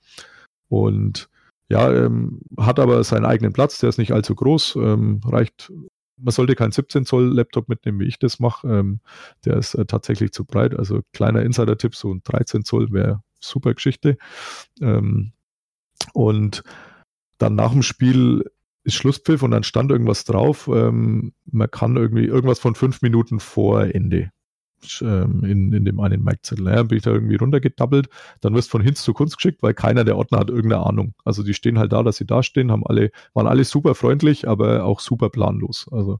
[0.68, 1.29] Und
[1.68, 5.72] ja, ähm, hat aber seinen eigenen Platz, der ist nicht allzu groß, ähm, reicht
[6.18, 8.68] man sollte keinen 17 Zoll Laptop mitnehmen, wie ich das mache.
[8.68, 9.00] Ähm,
[9.44, 10.76] der ist äh, tatsächlich zu breit.
[10.78, 14.18] Also kleiner Insider-Tipp, so ein 13 Zoll wäre super Geschichte.
[14.81, 15.33] Ähm,
[16.12, 16.62] und
[17.38, 18.50] dann nach dem Spiel
[18.85, 20.68] ist Schlusspfiff und dann stand irgendwas drauf.
[20.72, 24.31] Ähm, man kann irgendwie irgendwas von fünf Minuten vor Ende
[25.00, 26.66] in, in dem einen Merkzettel.
[26.66, 28.08] Ja, bin ich da irgendwie runtergedabbelt.
[28.40, 31.14] Dann wirst du von Hinz zu Kunst geschickt, weil keiner der Ordner hat irgendeine Ahnung.
[31.24, 34.48] Also die stehen halt da, dass sie da stehen, haben alle, waren alle super freundlich,
[34.48, 35.88] aber auch super planlos.
[35.90, 36.18] Also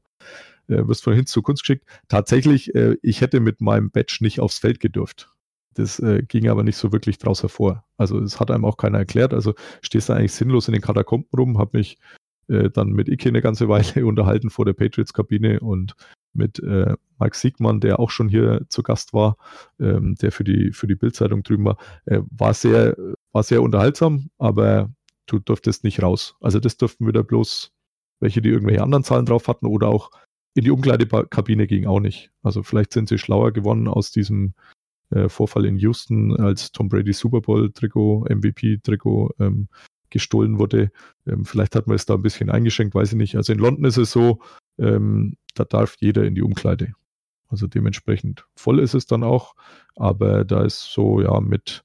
[0.67, 1.85] äh, wirst von Hinz zu Kunst geschickt.
[2.07, 5.29] Tatsächlich, äh, ich hätte mit meinem Badge nicht aufs Feld gedurft.
[5.73, 7.85] Das äh, ging aber nicht so wirklich draus hervor.
[7.97, 9.33] Also es hat einem auch keiner erklärt.
[9.33, 11.97] Also stehst du eigentlich sinnlos in den Katakomben rum, habe mich
[12.47, 15.95] äh, dann mit Ike eine ganze Weile unterhalten vor der Patriots-Kabine und
[16.33, 19.37] mit äh, Mike Siegmann, der auch schon hier zu Gast war,
[19.79, 22.95] ähm, der für die, für die Bildzeitung drüben war, äh, war, sehr,
[23.31, 24.89] war sehr unterhaltsam, aber
[25.25, 26.35] du durftest nicht raus.
[26.39, 27.71] Also das durften wieder bloß
[28.19, 30.11] welche, die irgendwelche anderen Zahlen drauf hatten oder auch
[30.55, 32.31] in die Umkleidekabine ging auch nicht.
[32.41, 34.53] Also vielleicht sind sie schlauer gewonnen aus diesem
[35.11, 39.67] äh, Vorfall in Houston, als Tom Brady Super Bowl Trikot, MVP Trikot ähm,
[40.09, 40.91] gestohlen wurde.
[41.27, 43.35] Ähm, vielleicht hat man es da ein bisschen eingeschränkt, weiß ich nicht.
[43.35, 44.39] Also in London ist es so,
[44.79, 46.93] ähm, da darf jeder in die Umkleide.
[47.47, 49.55] Also dementsprechend voll ist es dann auch,
[49.95, 51.83] aber da ist so, ja, mit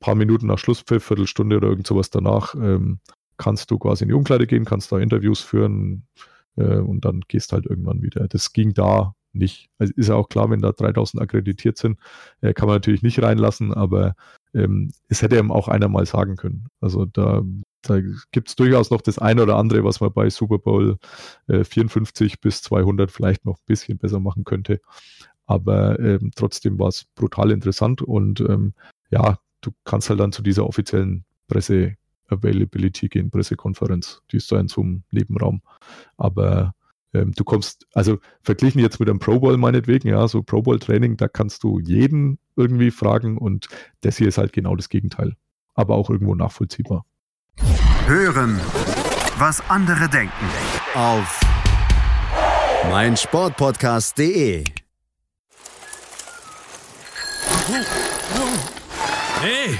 [0.00, 3.00] paar Minuten nach Schlusspfiff, Viertelstunde oder irgend sowas danach, ähm,
[3.36, 6.06] kannst du quasi in die Umkleide gehen, kannst da Interviews führen
[6.56, 8.28] äh, und dann gehst halt irgendwann wieder.
[8.28, 9.70] Das ging da nicht.
[9.78, 11.98] Also ist ja auch klar, wenn da 3000 akkreditiert sind,
[12.40, 14.14] äh, kann man natürlich nicht reinlassen, aber
[14.54, 16.68] ähm, es hätte ihm auch einer mal sagen können.
[16.80, 17.42] Also da
[17.82, 20.98] da gibt es durchaus noch das eine oder andere, was man bei Super Bowl
[21.48, 24.80] äh, 54 bis 200 vielleicht noch ein bisschen besser machen könnte.
[25.46, 28.74] Aber ähm, trotzdem war es brutal interessant und ähm,
[29.10, 31.96] ja, du kannst halt dann zu dieser offiziellen Presse
[32.28, 34.22] Availability gehen, Pressekonferenz.
[34.30, 35.60] Die ist da in so einem Nebenraum.
[36.16, 36.74] Aber
[37.14, 40.78] ähm, du kommst, also verglichen jetzt mit einem Pro Bowl meinetwegen, ja, so Pro Bowl
[40.78, 43.68] Training, da kannst du jeden irgendwie fragen und
[44.00, 45.36] das hier ist halt genau das Gegenteil.
[45.74, 47.04] Aber auch irgendwo nachvollziehbar.
[48.06, 48.60] Hören,
[49.38, 50.46] was andere denken.
[50.94, 51.40] Auf
[52.90, 54.64] meinsportpodcast.de.
[59.42, 59.76] Hey!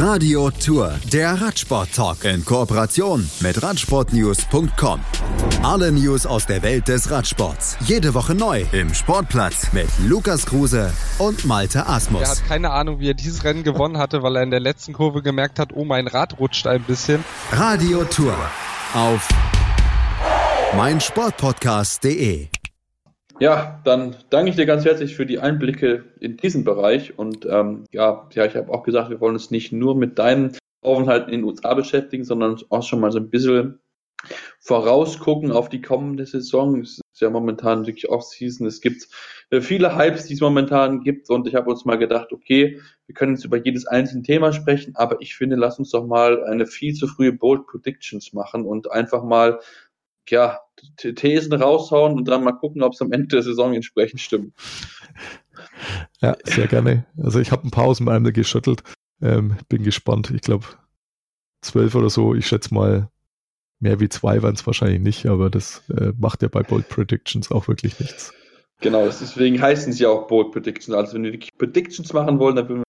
[0.00, 5.00] Radio Tour, der Radsport-Talk in Kooperation mit Radsportnews.com.
[5.62, 7.76] Alle News aus der Welt des Radsports.
[7.86, 12.22] Jede Woche neu im Sportplatz mit Lukas Kruse und Malte Asmus.
[12.22, 14.92] Er hat keine Ahnung, wie er dieses Rennen gewonnen hatte, weil er in der letzten
[14.92, 17.24] Kurve gemerkt hat, oh, mein Rad rutscht ein bisschen.
[17.52, 18.34] Radio Tour
[18.92, 19.28] auf
[20.76, 22.48] meinsportpodcast.de.
[23.38, 27.18] Ja, dann danke ich dir ganz herzlich für die Einblicke in diesen Bereich.
[27.18, 30.52] Und ähm, ja, ja, ich habe auch gesagt, wir wollen uns nicht nur mit deinem
[30.80, 33.78] Aufenthalt in den USA beschäftigen, sondern auch schon mal so ein bisschen
[34.60, 36.80] vorausgucken auf die kommende Saison.
[36.80, 38.66] Es ist ja momentan wirklich Off-Season.
[38.66, 39.06] Es gibt
[39.50, 41.28] äh, viele Hypes, die es momentan gibt.
[41.28, 44.96] Und ich habe uns mal gedacht, okay, wir können jetzt über jedes einzelne Thema sprechen,
[44.96, 48.90] aber ich finde, lass uns doch mal eine viel zu frühe Bold Predictions machen und
[48.90, 49.60] einfach mal
[50.30, 50.60] ja,
[50.96, 54.52] Thesen raushauen und dann mal gucken, ob es am Ende der Saison entsprechend stimmt.
[56.20, 57.06] Ja, sehr gerne.
[57.22, 58.82] Also ich habe ein paar aus dem Ärmel geschüttelt.
[59.22, 60.30] Ähm, bin gespannt.
[60.34, 60.66] Ich glaube,
[61.62, 62.34] zwölf oder so.
[62.34, 63.08] Ich schätze mal,
[63.80, 67.50] mehr wie zwei waren es wahrscheinlich nicht, aber das äh, macht ja bei Bold Predictions
[67.50, 68.32] auch wirklich nichts.
[68.80, 70.96] Genau, deswegen heißen sie auch Bold Predictions.
[70.96, 72.85] Also wenn wir wirklich Predictions machen wollen, dann würden wir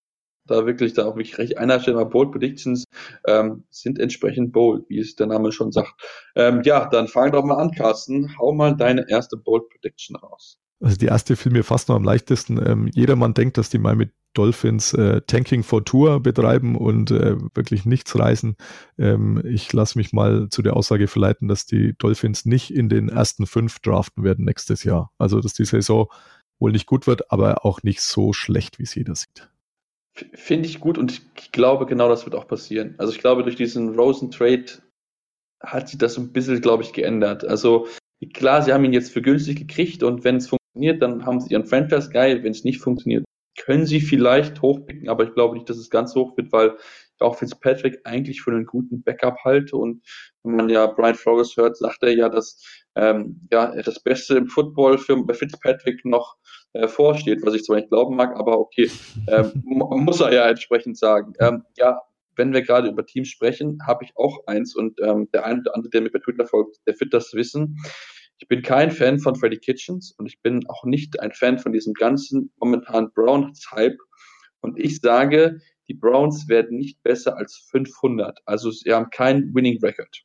[0.48, 2.86] da wirklich da auch wirklich recht einstellen, aber Bold Predictions
[3.26, 5.94] ähm, sind entsprechend bold, wie es der Name schon sagt.
[6.36, 8.36] Ähm, ja, dann fang doch mal an, Carsten.
[8.38, 10.60] Hau mal deine erste Bold Prediction raus.
[10.80, 12.60] Also die erste fiel mir fast noch am leichtesten.
[12.64, 17.86] Ähm, jedermann denkt, dass die Miami Dolphins äh, Tanking for Tour betreiben und äh, wirklich
[17.86, 18.56] nichts reißen.
[19.00, 23.10] Ähm, ich lasse mich mal zu der Aussage verleiten, dass die Dolphins nicht in den
[23.10, 25.12] ersten fünf draften werden nächstes Jahr.
[25.18, 26.08] Also dass die Saison
[26.60, 29.50] wohl nicht gut wird, aber auch nicht so schlecht, wie es jeder sieht.
[30.34, 32.96] Finde ich gut und ich glaube, genau das wird auch passieren.
[32.98, 34.66] Also ich glaube, durch diesen Rosen-Trade
[35.62, 37.46] hat sich das so ein bisschen, glaube ich, geändert.
[37.46, 37.88] Also
[38.34, 41.52] klar, sie haben ihn jetzt für günstig gekriegt und wenn es funktioniert, dann haben sie
[41.52, 42.44] ihren Franchise-Guy.
[42.44, 43.26] Wenn es nicht funktioniert,
[43.60, 46.78] können sie vielleicht hochpicken, aber ich glaube nicht, dass es ganz hoch wird, weil
[47.22, 50.04] auch Fitzpatrick eigentlich für einen guten Backup halte und
[50.44, 52.64] wenn man ja Brian Flores hört, sagt er ja, dass
[52.96, 56.38] ähm, ja das Beste im Football für Fitzpatrick noch
[56.74, 58.90] äh, vorsteht, was ich zwar nicht glauben mag, aber okay,
[59.28, 61.34] ähm, muss er ja entsprechend sagen.
[61.40, 62.02] Ähm, ja,
[62.36, 65.76] wenn wir gerade über Teams sprechen, habe ich auch eins und ähm, der eine oder
[65.76, 67.78] andere, der mir bei Twitter folgt, der wird das wissen.
[68.40, 71.74] Ich bin kein Fan von Freddy Kitchens und ich bin auch nicht ein Fan von
[71.74, 73.98] diesem ganzen momentanen Browns-Hype.
[74.62, 78.40] Und ich sage, die Browns werden nicht besser als 500.
[78.46, 80.24] Also sie haben keinen Winning Record.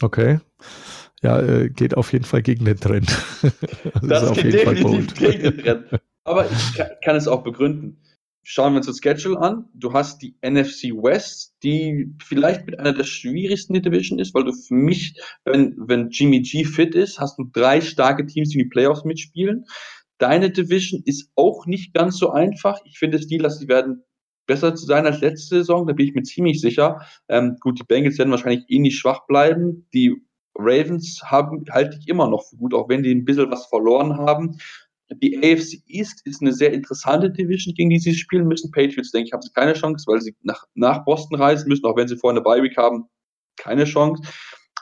[0.00, 0.40] Okay.
[1.22, 3.08] Ja, äh, geht auf jeden Fall gegen den Trend.
[4.02, 6.00] das, das geht definitiv gegen den Trend.
[6.24, 7.98] Aber ich kann, kann es auch begründen.
[8.42, 9.68] Schauen wir uns das Schedule an.
[9.74, 14.52] Du hast die NFC West, die vielleicht mit einer der schwierigsten Division ist, weil du
[14.52, 18.64] für mich, wenn, wenn Jimmy G fit ist, hast du drei starke Teams, die in
[18.64, 19.66] die Playoffs mitspielen.
[20.16, 22.78] Deine Division ist auch nicht ganz so einfach.
[22.84, 24.04] Ich finde Steelers, die werden
[24.46, 27.00] besser zu sein als letzte Saison, da bin ich mir ziemlich sicher.
[27.28, 29.86] Ähm, gut, die Bengals werden wahrscheinlich eh nicht schwach bleiben.
[29.94, 30.14] Die
[30.54, 34.16] Ravens haben, halte ich immer noch für gut, auch wenn die ein bisschen was verloren
[34.16, 34.58] haben.
[35.22, 38.70] Die AFC East ist eine sehr interessante Division, gegen die sie spielen müssen.
[38.70, 41.96] Patriots, denke ich, haben sie keine Chance, weil sie nach, nach Boston reisen müssen, auch
[41.96, 43.06] wenn sie vorher eine Bye-Week haben,
[43.56, 44.22] keine Chance.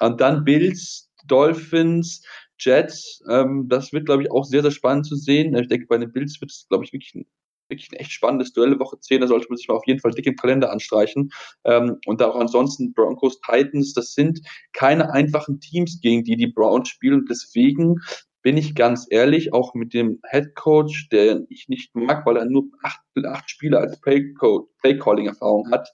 [0.00, 2.22] Und dann Bills, Dolphins,
[2.58, 5.56] Jets, ähm, das wird, glaube ich, auch sehr, sehr spannend zu sehen.
[5.56, 7.26] Ich denke, bei den Bills wird es, glaube ich, wirklich ein,
[7.68, 8.78] wirklich ein echt spannendes Duell.
[8.78, 11.30] Woche 10, da sollte man sich mal auf jeden Fall dick im Kalender anstreichen.
[11.64, 14.40] Ähm, und auch ansonsten Broncos, Titans, das sind
[14.72, 17.24] keine einfachen Teams, gegen die die Browns spielen.
[17.28, 17.96] Deswegen
[18.42, 22.44] bin ich ganz ehrlich, auch mit dem Head Coach, der ich nicht mag, weil er
[22.44, 25.88] nur acht, acht Spiele als Play-Calling-Erfahrung hat,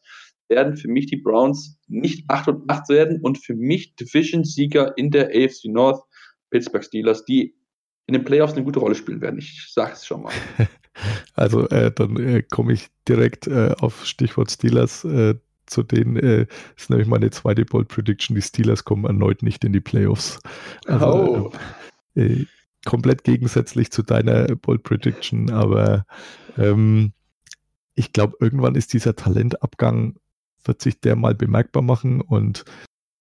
[0.49, 5.11] werden für mich die Browns nicht 8 und 8 werden und für mich Division-Sieger in
[5.11, 6.03] der AFC North,
[6.51, 7.57] Pittsburgh Steelers, die
[8.07, 9.39] in den Playoffs eine gute Rolle spielen werden.
[9.39, 10.33] Ich sage es schon mal.
[11.35, 15.05] Also äh, dann äh, komme ich direkt äh, auf Stichwort Steelers.
[15.05, 18.37] Äh, zu denen äh, ist nämlich meine zweite Bold Prediction.
[18.37, 20.39] Die Steelers kommen erneut nicht in die Playoffs.
[20.87, 22.21] Also, oh.
[22.21, 22.45] Äh,
[22.85, 26.07] komplett gegensätzlich zu deiner Bold Prediction, aber
[26.57, 27.13] ähm,
[27.95, 30.17] ich glaube, irgendwann ist dieser Talentabgang,
[30.65, 32.65] wird sich der mal bemerkbar machen und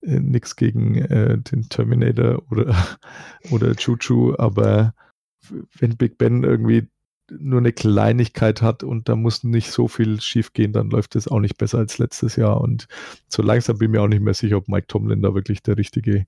[0.01, 2.75] äh, nichts gegen äh, den Terminator oder,
[3.51, 4.93] oder Chuchu, aber
[5.77, 6.87] wenn Big Ben irgendwie
[7.31, 11.27] nur eine Kleinigkeit hat und da muss nicht so viel schief gehen, dann läuft es
[11.27, 12.61] auch nicht besser als letztes Jahr.
[12.61, 12.87] Und
[13.27, 15.77] so langsam bin ich mir auch nicht mehr sicher, ob Mike Tomlin da wirklich der
[15.77, 16.25] richtige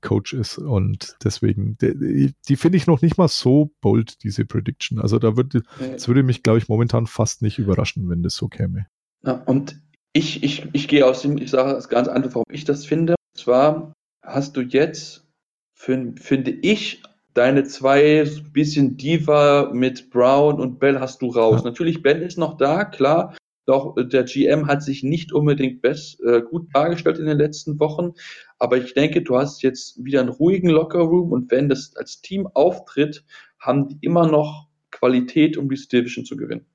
[0.00, 0.58] Coach ist.
[0.58, 4.98] Und deswegen, die, die finde ich noch nicht mal so bold, diese Prediction.
[5.00, 5.62] Also da würde,
[5.94, 8.86] es würde mich, glaube ich, momentan fast nicht überraschen, wenn das so käme.
[9.24, 9.80] Ja, und
[10.12, 13.12] ich, ich, ich gehe aus dem, ich sage es ganz einfach, warum ich das finde.
[13.12, 15.26] Und zwar hast du jetzt,
[15.74, 17.02] für, finde ich,
[17.34, 21.60] deine zwei bisschen Diva mit Brown und Bell hast du raus.
[21.62, 21.70] Ja.
[21.70, 23.34] Natürlich, Ben ist noch da, klar.
[23.64, 28.12] Doch der GM hat sich nicht unbedingt best, äh, gut dargestellt in den letzten Wochen.
[28.58, 32.48] Aber ich denke, du hast jetzt wieder einen ruhigen Lockerroom und wenn das als Team
[32.54, 33.24] auftritt,
[33.60, 36.66] haben die immer noch Qualität, um diese Division zu gewinnen.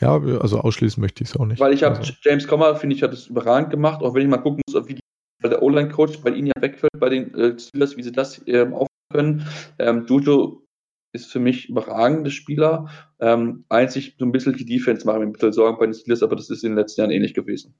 [0.00, 1.60] Ja, also ausschließen möchte ich es auch nicht.
[1.60, 2.12] Weil ich habe also.
[2.22, 4.94] James Comer, finde ich, hat es überragend gemacht, auch wenn ich mal gucken muss, wie
[4.94, 5.00] die,
[5.42, 8.72] weil der O-Line-Coach bei ihnen ja wegfällt, bei den äh, Steelers, wie sie das ähm,
[8.72, 9.46] aufnehmen können.
[9.78, 10.66] Ähm, Dujo
[11.12, 12.88] ist für mich überragende Spieler.
[13.18, 16.22] Ähm, einzig so ein bisschen die Defense machen wir ein bisschen Sorgen bei den Steelers,
[16.22, 17.74] aber das ist in den letzten Jahren ähnlich gewesen.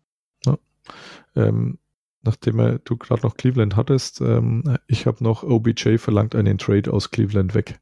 [0.45, 0.59] Ja.
[1.37, 1.79] Ähm,
[2.23, 7.11] nachdem du gerade noch Cleveland hattest, ähm, ich habe noch OBJ verlangt einen Trade aus
[7.11, 7.79] Cleveland weg.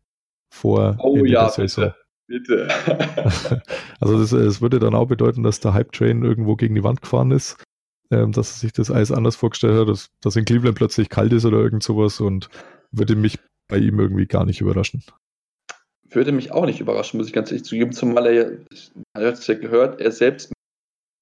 [0.50, 1.92] Vor oh, Ende ja, der Saison.
[2.26, 2.68] Bitte.
[4.00, 7.30] also das, das, würde dann auch bedeuten, dass der Hype-Train irgendwo gegen die Wand gefahren
[7.30, 7.56] ist,
[8.10, 11.32] ähm, dass er sich das alles anders vorgestellt hat, dass, dass in Cleveland plötzlich kalt
[11.32, 12.50] ist oder irgend sowas und
[12.90, 15.02] würde mich bei ihm irgendwie gar nicht überraschen.
[16.10, 18.58] Würde mich auch nicht überraschen, muss ich ganz ehrlich zugeben, zumal er ja,
[19.14, 20.52] er hat es ja gehört, er selbst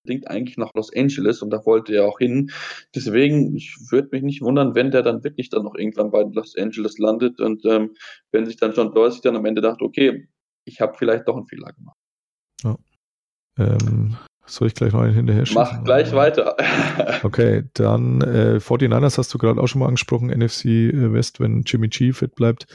[0.05, 2.53] bedingt eigentlich nach Los Angeles und da wollte er auch hin.
[2.95, 6.57] Deswegen, ich würde mich nicht wundern, wenn der dann wirklich dann noch irgendwann bei Los
[6.57, 7.95] Angeles landet und ähm,
[8.31, 10.29] wenn sich dann John Dorsey dann am Ende dachte, okay,
[10.65, 11.97] ich habe vielleicht doch einen Fehler gemacht.
[12.63, 12.77] Ja.
[13.59, 15.63] Ähm, soll ich gleich noch einen hinterher schieben?
[15.63, 16.57] Mach gleich weiter.
[17.23, 21.63] okay, dann äh, 49ers hast du gerade auch schon mal angesprochen, NFC äh, West, wenn
[21.63, 22.67] Jimmy G fit bleibt.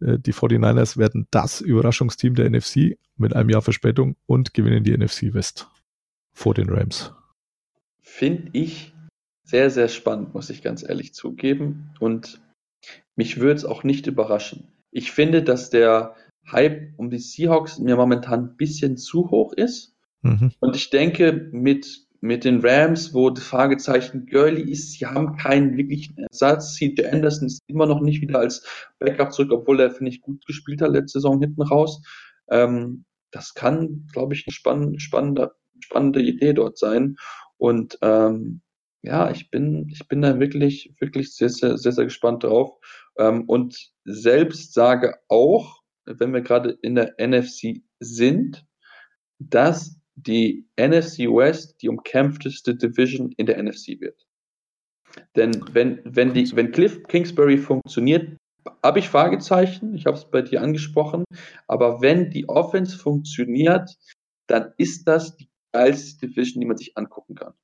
[0.00, 4.96] Äh, die 49ers werden das Überraschungsteam der NFC mit einem Jahr Verspätung und gewinnen die
[4.96, 5.68] NFC West
[6.32, 7.12] vor den Rams.
[8.00, 8.94] Finde ich
[9.44, 11.90] sehr, sehr spannend, muss ich ganz ehrlich zugeben.
[11.98, 12.40] Und
[13.14, 14.68] mich würde es auch nicht überraschen.
[14.90, 16.14] Ich finde, dass der
[16.50, 19.95] Hype um die Seahawks mir momentan ein bisschen zu hoch ist.
[20.26, 20.52] Mhm.
[20.60, 25.76] Und ich denke, mit, mit den Rams, wo das Fragezeichen Gurley ist, sie haben keinen
[25.76, 26.74] wirklichen Ersatz.
[26.74, 28.66] CJ Anderson ist immer noch nicht wieder als
[28.98, 32.02] Backup zurück, obwohl er, finde ich, gut gespielt hat letzte Saison hinten raus.
[32.50, 37.16] Ähm, das kann, glaube ich, eine spann spannende, spannende Idee dort sein.
[37.58, 38.62] Und ähm,
[39.02, 42.72] ja, ich bin, ich bin da wirklich, wirklich sehr, sehr, sehr, sehr gespannt drauf.
[43.18, 48.64] Ähm, und selbst sage auch, wenn wir gerade in der NFC sind,
[49.38, 54.26] dass die NFC West die umkämpfteste Division in der NFC wird.
[55.34, 58.36] Denn wenn, wenn, die, wenn Cliff Kingsbury funktioniert,
[58.82, 61.24] habe ich Fragezeichen, ich habe es bei dir angesprochen,
[61.68, 63.96] aber wenn die Offense funktioniert,
[64.48, 67.54] dann ist das die geilste Division, die man sich angucken kann.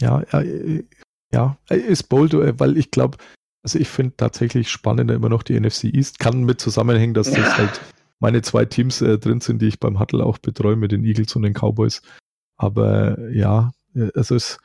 [0.00, 0.84] Ja, ja, äh,
[1.32, 3.18] ja ist bold, weil ich glaube,
[3.62, 6.18] also ich finde tatsächlich spannender immer noch die NFC East.
[6.18, 7.80] Kann mit zusammenhängen, dass das halt
[8.20, 11.34] meine zwei Teams äh, drin sind, die ich beim Huddle auch betreue mit den Eagles
[11.34, 12.02] und den Cowboys.
[12.56, 14.58] Aber ja, äh, also es,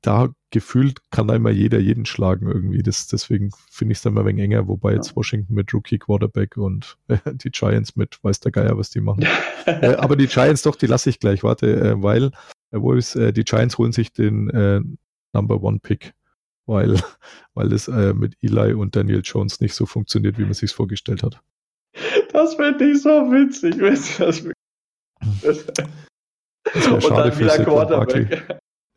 [0.00, 2.82] da gefühlt kann da immer jeder jeden schlagen irgendwie.
[2.82, 5.98] Das, deswegen finde ich es dann immer ein wenig enger, wobei jetzt Washington mit Rookie
[5.98, 9.26] Quarterback und äh, die Giants mit weiß der Geier, was die machen.
[9.66, 12.26] äh, aber die Giants doch, die lasse ich gleich, warte, äh, weil
[12.70, 14.98] äh, wo ist, äh, die Giants holen sich den
[15.32, 16.12] Number One Pick,
[16.66, 17.00] weil,
[17.54, 21.40] weil es mit Eli und Daniel Jones nicht so funktioniert, wie man sich vorgestellt hat.
[22.32, 24.16] Das finde ich so witzig, wenn das,
[26.64, 28.42] das wäre schade für Saquon Barkley.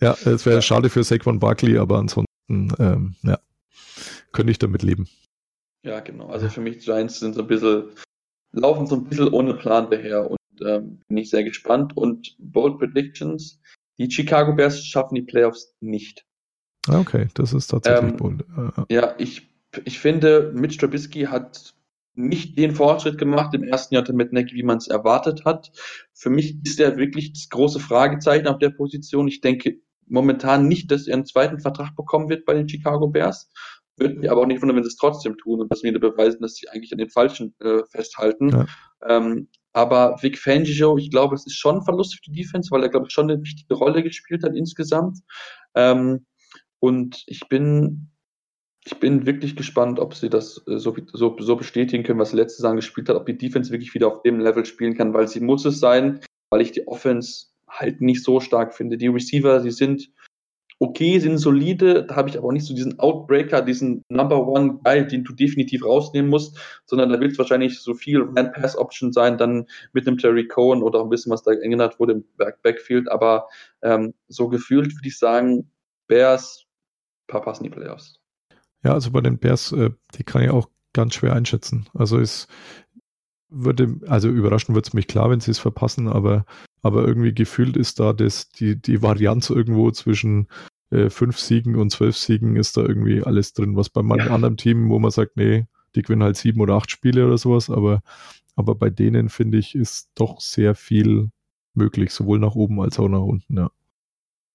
[0.02, 3.40] Ja, es wäre schade für Saquon Barkley, aber ansonsten, ähm, ja,
[4.32, 5.08] könnte ich damit leben.
[5.84, 6.28] Ja, genau.
[6.28, 7.90] Also für mich Giants sind so ein bisschen,
[8.54, 11.96] laufen so ein bisschen ohne Plan daher und ähm, bin ich sehr gespannt.
[11.96, 13.60] Und Bold Predictions,
[13.98, 16.26] die Chicago Bears schaffen die Playoffs nicht.
[16.88, 18.46] Ah, okay, das ist tatsächlich ähm, bold.
[18.90, 19.50] Ja, ich,
[19.86, 21.76] ich finde, Mitch Trubisky hat
[22.16, 25.72] nicht den Fortschritt gemacht im ersten Jahr mit Necki, wie man es erwartet hat.
[26.14, 29.28] Für mich ist er wirklich das große Fragezeichen auf der Position.
[29.28, 33.50] Ich denke momentan nicht, dass er einen zweiten Vertrag bekommen wird bei den Chicago Bears.
[33.98, 36.42] Würde mich aber auch nicht wundern, wenn sie es trotzdem tun und das wieder beweisen,
[36.42, 38.50] dass sie eigentlich an den Falschen äh, festhalten.
[38.50, 38.66] Ja.
[39.08, 42.84] Ähm, aber Vic Fangio, ich glaube, es ist schon ein Verlust für die Defense, weil
[42.84, 45.20] er, glaube ich, schon eine wichtige Rolle gespielt hat insgesamt.
[45.76, 46.26] Ähm,
[46.80, 48.12] und ich bin
[48.86, 52.38] ich bin wirklich gespannt, ob sie das äh, so, so, so bestätigen können, was sie
[52.38, 55.28] letzte Saison gespielt hat, ob die Defense wirklich wieder auf dem Level spielen kann, weil
[55.28, 56.20] sie muss es sein,
[56.50, 58.98] weil ich die Offense halt nicht so stark finde.
[58.98, 60.12] Die Receiver, sie sind
[60.80, 64.80] okay, sind solide, da habe ich aber auch nicht so diesen Outbreaker, diesen Number One
[64.84, 69.38] Guy, den du definitiv rausnehmen musst, sondern da wird es wahrscheinlich so viel Run-Pass-Option sein,
[69.38, 72.62] dann mit einem Terry Cohen oder auch ein bisschen, was da geändert wurde im Back
[72.62, 73.48] Backfield, aber
[73.82, 75.72] ähm, so gefühlt würde ich sagen,
[76.08, 76.66] Bears
[77.30, 78.20] verpassen die Playoffs.
[78.86, 81.88] Ja, also bei den Bears, äh, die kann ich auch ganz schwer einschätzen.
[81.96, 82.48] Also es
[83.50, 86.46] würde, also überraschen wird es mich klar, wenn sie es verpassen, aber,
[86.84, 90.48] aber irgendwie gefühlt ist da das, die, die Varianz irgendwo zwischen
[90.92, 94.36] äh, fünf Siegen und zwölf Siegen ist da irgendwie alles drin, was bei manchen ja.
[94.36, 95.66] anderen Team, wo man sagt, nee,
[95.96, 98.04] die gewinnen halt sieben oder acht Spiele oder sowas, aber,
[98.56, 101.32] aber bei denen finde ich, ist doch sehr viel
[101.74, 103.72] möglich, sowohl nach oben als auch nach unten, ja.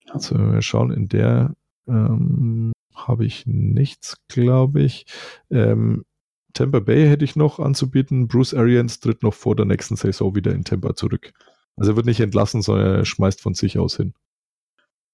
[0.08, 1.56] Also wir schauen in der
[1.88, 2.72] ähm,
[3.09, 5.07] habe ich nichts, glaube ich.
[5.51, 6.05] Ähm,
[6.53, 8.28] Tampa Bay hätte ich noch anzubieten.
[8.28, 11.32] Bruce Arians tritt noch vor der nächsten Saison wieder in Tampa zurück.
[11.76, 14.14] Also er wird nicht entlassen, sondern er schmeißt von sich aus hin.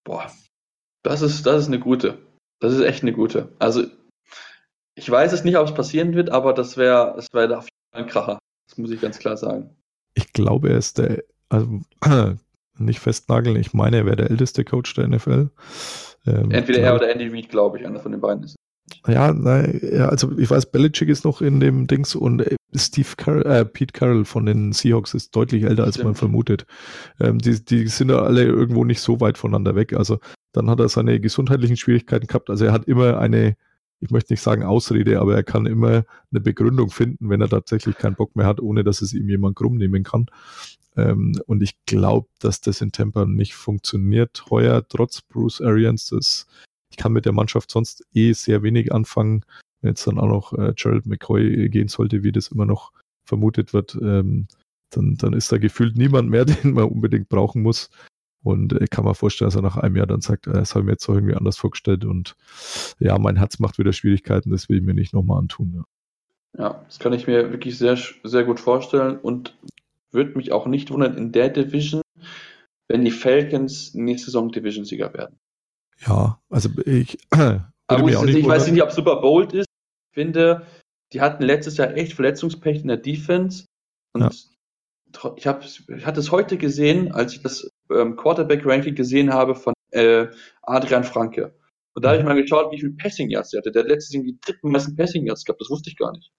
[0.05, 0.30] Boah,
[1.03, 2.18] das ist, das ist eine gute.
[2.61, 3.53] Das ist echt eine gute.
[3.59, 3.84] Also
[4.95, 7.93] ich weiß es nicht, ob es passieren wird, aber das wäre das wär auf jeden
[7.93, 8.39] Fall ein Kracher.
[8.68, 9.70] Das muss ich ganz klar sagen.
[10.14, 11.80] Ich glaube, er ist der, also
[12.78, 15.51] nicht festnageln, ich meine, er wäre der älteste Coach der NFL.
[16.27, 18.57] Ähm, Entweder er oder Andy Reid, glaube ich, einer von den beiden ist.
[19.07, 23.09] Ja, nein, ja, also ich weiß, Belichick ist noch in dem Dings und äh, Steve
[23.16, 26.07] Carroll, äh, Pete Carroll von den Seahawks ist deutlich älter, als Stimmt.
[26.07, 26.66] man vermutet.
[27.20, 29.93] Ähm, die, die sind ja alle irgendwo nicht so weit voneinander weg.
[29.93, 30.18] Also
[30.53, 32.49] dann hat er seine gesundheitlichen Schwierigkeiten gehabt.
[32.49, 33.57] Also er hat immer eine,
[34.01, 37.97] ich möchte nicht sagen Ausrede, aber er kann immer eine Begründung finden, wenn er tatsächlich
[37.99, 40.27] keinen Bock mehr hat, ohne dass es ihm jemand krumm nehmen kann.
[40.97, 46.09] Ähm, und ich glaube, dass das in Tampa nicht funktioniert heuer, trotz Bruce Arians.
[46.09, 46.47] Das,
[46.90, 49.44] ich kann mit der Mannschaft sonst eh sehr wenig anfangen.
[49.80, 52.92] Wenn jetzt dann auch noch äh, Gerald McCoy gehen sollte, wie das immer noch
[53.24, 54.49] vermutet wird, ähm,
[54.90, 57.90] dann, dann ist da gefühlt niemand mehr, den man unbedingt brauchen muss.
[58.42, 60.70] Und ich äh, kann mir vorstellen, dass er nach einem Jahr dann sagt, äh, das
[60.70, 62.36] habe ich mir jetzt so irgendwie anders vorgestellt und
[63.01, 65.84] ja, mein Herz macht wieder Schwierigkeiten, das will ich mir nicht nochmal antun.
[66.57, 66.62] Ja.
[66.62, 69.57] ja, das kann ich mir wirklich sehr, sehr gut vorstellen und
[70.16, 72.02] würde mich auch nicht wundern in der Division,
[72.88, 75.38] wenn die Falcons nächste Saison Division-Sieger werden.
[76.04, 77.18] Ja, also ich.
[77.88, 79.66] Aber ich, ich weiß nicht, ob Super Bowl ist.
[80.10, 80.66] Ich finde,
[81.12, 83.66] die hatten letztes Jahr echt Verletzungspech in der Defense.
[84.12, 85.32] Und ja.
[85.36, 89.74] ich, hab, ich hatte es heute gesehen, als ich das ähm, Quarterback-Ranking gesehen habe von
[89.92, 90.26] äh,
[90.62, 91.54] Adrian Franke.
[91.94, 92.28] Und da habe ich mhm.
[92.28, 93.70] mal geschaut, wie viel Passing Yards er hatte.
[93.70, 95.60] Der hat letztes Jahr die dritten meisten Passing Yards gehabt.
[95.60, 96.32] Das wusste ich gar nicht.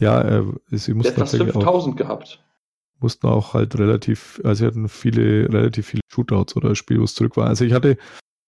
[0.00, 2.44] Ja, äh, sie Der hat fast 5000 gehabt
[3.04, 7.14] mussten auch halt relativ, also sie hatten viele, relativ viele Shootouts oder Spiele, wo es
[7.14, 7.46] zurück war.
[7.46, 7.98] Also ich hatte,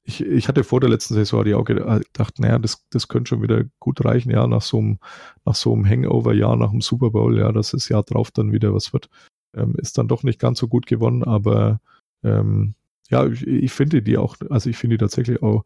[0.02, 3.42] ich, ich hatte vor der letzten Saison die auch gedacht, naja, das, das könnte schon
[3.42, 4.98] wieder gut reichen, ja, nach so einem,
[5.44, 8.72] nach so einem Hangover-Jahr, nach dem Super Bowl, ja, dass das Jahr drauf dann wieder
[8.72, 9.11] was wird.
[9.54, 11.80] Ähm, ist dann doch nicht ganz so gut gewonnen, aber
[12.24, 12.74] ähm,
[13.11, 15.64] ja, ich, ich finde die auch, also ich finde die tatsächlich auch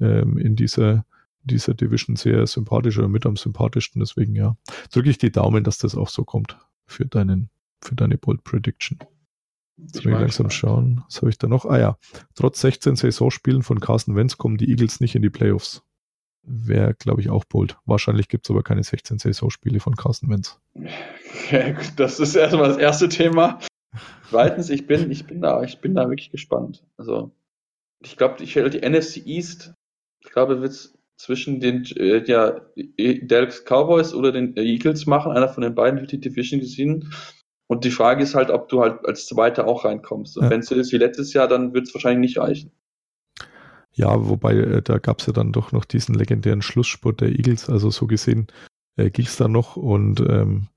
[0.00, 1.04] ähm, in dieser
[1.44, 4.00] dieser Division sehr sympathisch oder mit am sympathischsten.
[4.00, 4.56] Deswegen ja,
[4.92, 7.50] drücke ich die Daumen, dass das auch so kommt für deinen,
[7.82, 8.98] für deine Bold Prediction.
[9.76, 11.04] Jetzt will ich langsam schauen.
[11.06, 11.64] Was habe ich da noch?
[11.64, 11.98] Ah ja,
[12.34, 15.82] trotz 16 Saisonspielen von Carsten Wentz kommen die Eagles nicht in die Playoffs.
[16.42, 17.76] Wäre, glaube ich, auch bold.
[17.84, 20.60] Wahrscheinlich gibt es aber keine 16 Saisonspiele von Carsten Wentz.
[21.50, 23.58] Ja, das ist erstmal das erste Thema.
[24.28, 26.84] Zweitens, ich bin, ich bin da, ich bin da wirklich gespannt.
[26.98, 27.32] Also,
[28.00, 29.72] ich glaube, ich werde die NFC East,
[30.20, 32.60] ich glaube, wird es zwischen den äh, ja,
[33.22, 35.32] Dallas Cowboys oder den Eagles machen.
[35.32, 37.12] Einer von den beiden wird die Division gesehen.
[37.68, 40.38] Und die Frage ist halt, ob du halt als Zweiter auch reinkommst.
[40.38, 40.50] Und ja.
[40.50, 42.72] wenn es so ist wie letztes Jahr, dann wird es wahrscheinlich nicht reichen.
[43.92, 47.68] Ja, wobei äh, da gab es ja dann doch noch diesen legendären Schlussspurt der Eagles.
[47.68, 48.46] Also so gesehen
[48.96, 50.68] äh, ging es da noch und ähm,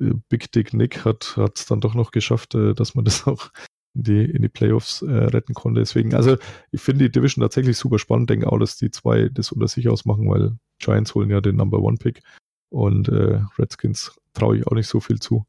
[0.00, 3.50] äh, Big Dick Nick hat es dann doch noch geschafft, äh, dass man das auch
[3.94, 5.80] in die, in die Playoffs äh, retten konnte.
[5.80, 6.36] Deswegen, also
[6.70, 8.30] ich finde die Division tatsächlich super spannend.
[8.30, 11.80] Denke auch, dass die zwei das unter sich ausmachen, weil Giants holen ja den Number
[11.80, 12.22] One Pick
[12.70, 15.44] und äh, Redskins traue ich auch nicht so viel zu.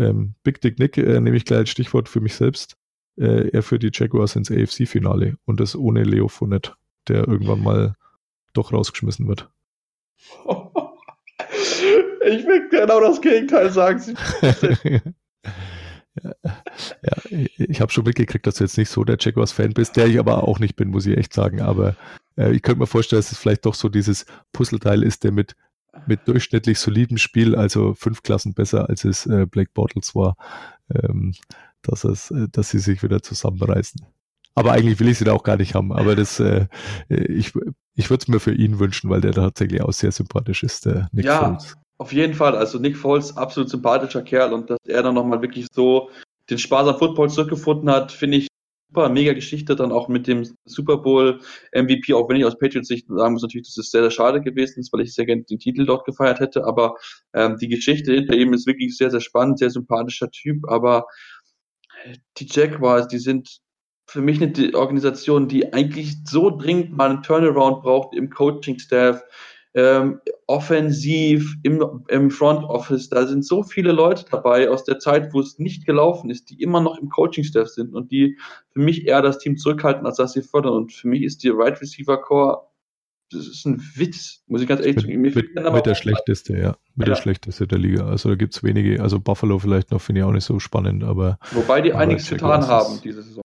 [0.00, 2.76] Ähm, Big Dick Nick äh, nehme ich gleich als Stichwort für mich selbst.
[3.16, 6.72] Äh, er führt die Jaguars ins AFC-Finale und das ohne Leo Fournette,
[7.08, 7.96] der irgendwann mal
[8.54, 9.50] doch rausgeschmissen wird.
[12.22, 14.14] Ich will genau das Gegenteil sagen.
[16.22, 16.34] ja,
[17.02, 17.16] ja,
[17.56, 20.46] ich habe schon mitgekriegt, dass du jetzt nicht so der Jaguars-Fan bist, der ich aber
[20.46, 21.62] auch nicht bin, muss ich echt sagen.
[21.62, 21.96] Aber
[22.36, 25.56] äh, ich könnte mir vorstellen, dass es vielleicht doch so dieses Puzzleteil ist, der mit,
[26.06, 30.36] mit durchschnittlich solidem Spiel, also fünf Klassen besser als es äh, Black Bottles war,
[30.94, 31.34] ähm,
[31.82, 34.04] dass, es, äh, dass sie sich wieder zusammenreißen.
[34.54, 35.92] Aber eigentlich will ich sie da auch gar nicht haben.
[35.92, 36.66] Aber das, äh,
[37.08, 37.52] ich,
[37.94, 41.08] ich würde es mir für ihn wünschen, weil der tatsächlich auch sehr sympathisch ist, der
[41.12, 41.76] Nick ja, Foles.
[41.98, 45.66] Auf jeden Fall, also Nick Foles, absolut sympathischer Kerl und dass er dann nochmal wirklich
[45.72, 46.10] so
[46.48, 48.48] den Spaß am Football zurückgefunden hat, finde ich
[48.90, 51.40] super, mega Geschichte, dann auch mit dem Super Bowl
[51.72, 54.40] MVP, auch wenn ich aus Patriots Sicht sagen muss, natürlich, dass es sehr, sehr schade
[54.40, 56.96] gewesen ist, weil ich sehr gerne den Titel dort gefeiert hätte, aber
[57.32, 61.06] ähm, die Geschichte hinter ihm ist wirklich sehr, sehr spannend, sehr sympathischer Typ, aber
[62.38, 63.60] die Jaguars, die sind
[64.08, 69.22] für mich eine Organisation, die eigentlich so dringend mal einen Turnaround braucht im Coaching-Staff,
[69.74, 75.32] ähm, offensiv, im, im Front Office, da sind so viele Leute dabei aus der Zeit,
[75.32, 78.36] wo es nicht gelaufen ist, die immer noch im Coaching-Staff sind und die
[78.72, 80.72] für mich eher das Team zurückhalten, als dass sie fördern.
[80.72, 82.62] Und für mich ist die Right Receiver Core,
[83.30, 85.20] das ist ein Witz, muss ich ganz ehrlich sagen.
[85.20, 86.76] Mit, mit, mit der schlechteste, ja.
[86.96, 87.14] Mit ja.
[87.14, 88.06] der schlechteste der Liga.
[88.06, 91.04] Also da gibt es wenige, also Buffalo vielleicht noch, finde ich auch nicht so spannend,
[91.04, 91.38] aber.
[91.52, 93.42] Wobei die einiges getan haben diese Saison.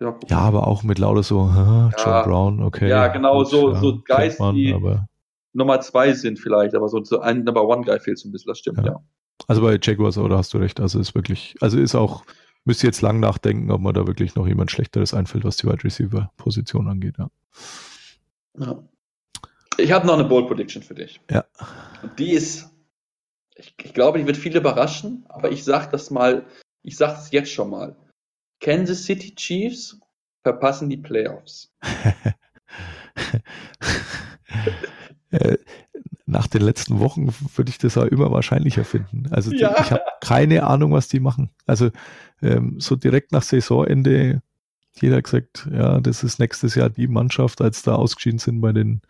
[0.00, 2.88] Ja, ja, aber auch mit lauter so, John ja, Brown, okay.
[2.88, 5.08] Ja, genau, so, so Geist, die, aber
[5.54, 8.48] Nummer zwei sind vielleicht, aber so, so ein Number One Guy fehlt so ein bisschen,
[8.48, 8.84] das stimmt, ja.
[8.84, 9.04] ja.
[9.48, 12.24] Also bei Jaguars, oder hast du recht, also ist wirklich, also ist auch,
[12.64, 15.84] müsste jetzt lang nachdenken, ob man da wirklich noch jemand Schlechteres einfällt, was die Wide
[15.84, 17.30] Receiver Position angeht, ja.
[18.58, 18.82] ja.
[19.76, 21.20] Ich habe noch eine Bold Prediction für dich.
[21.30, 21.44] Ja.
[22.02, 22.70] Und die ist,
[23.56, 26.46] ich, ich glaube, die wird viele überraschen, aber ich sag das mal,
[26.82, 27.96] ich sag es jetzt schon mal.
[28.60, 29.98] Kansas City Chiefs
[30.42, 31.72] verpassen die Playoffs.
[35.34, 35.58] Äh,
[36.26, 39.26] nach den letzten Wochen würde ich das auch immer wahrscheinlicher finden.
[39.30, 39.74] Also ja.
[39.78, 41.50] ich habe keine Ahnung, was die machen.
[41.66, 41.90] Also
[42.40, 44.42] ähm, so direkt nach Saisonende,
[45.00, 49.02] jeder gesagt, ja, das ist nächstes Jahr die Mannschaft, als da ausgeschieden sind bei den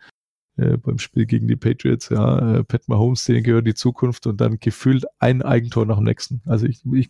[0.57, 4.39] äh, beim Spiel gegen die Patriots, ja, äh, Pat Mahomes, denen gehört die Zukunft und
[4.41, 6.41] dann gefühlt ein Eigentor nach dem nächsten.
[6.45, 7.09] Also ich, ich,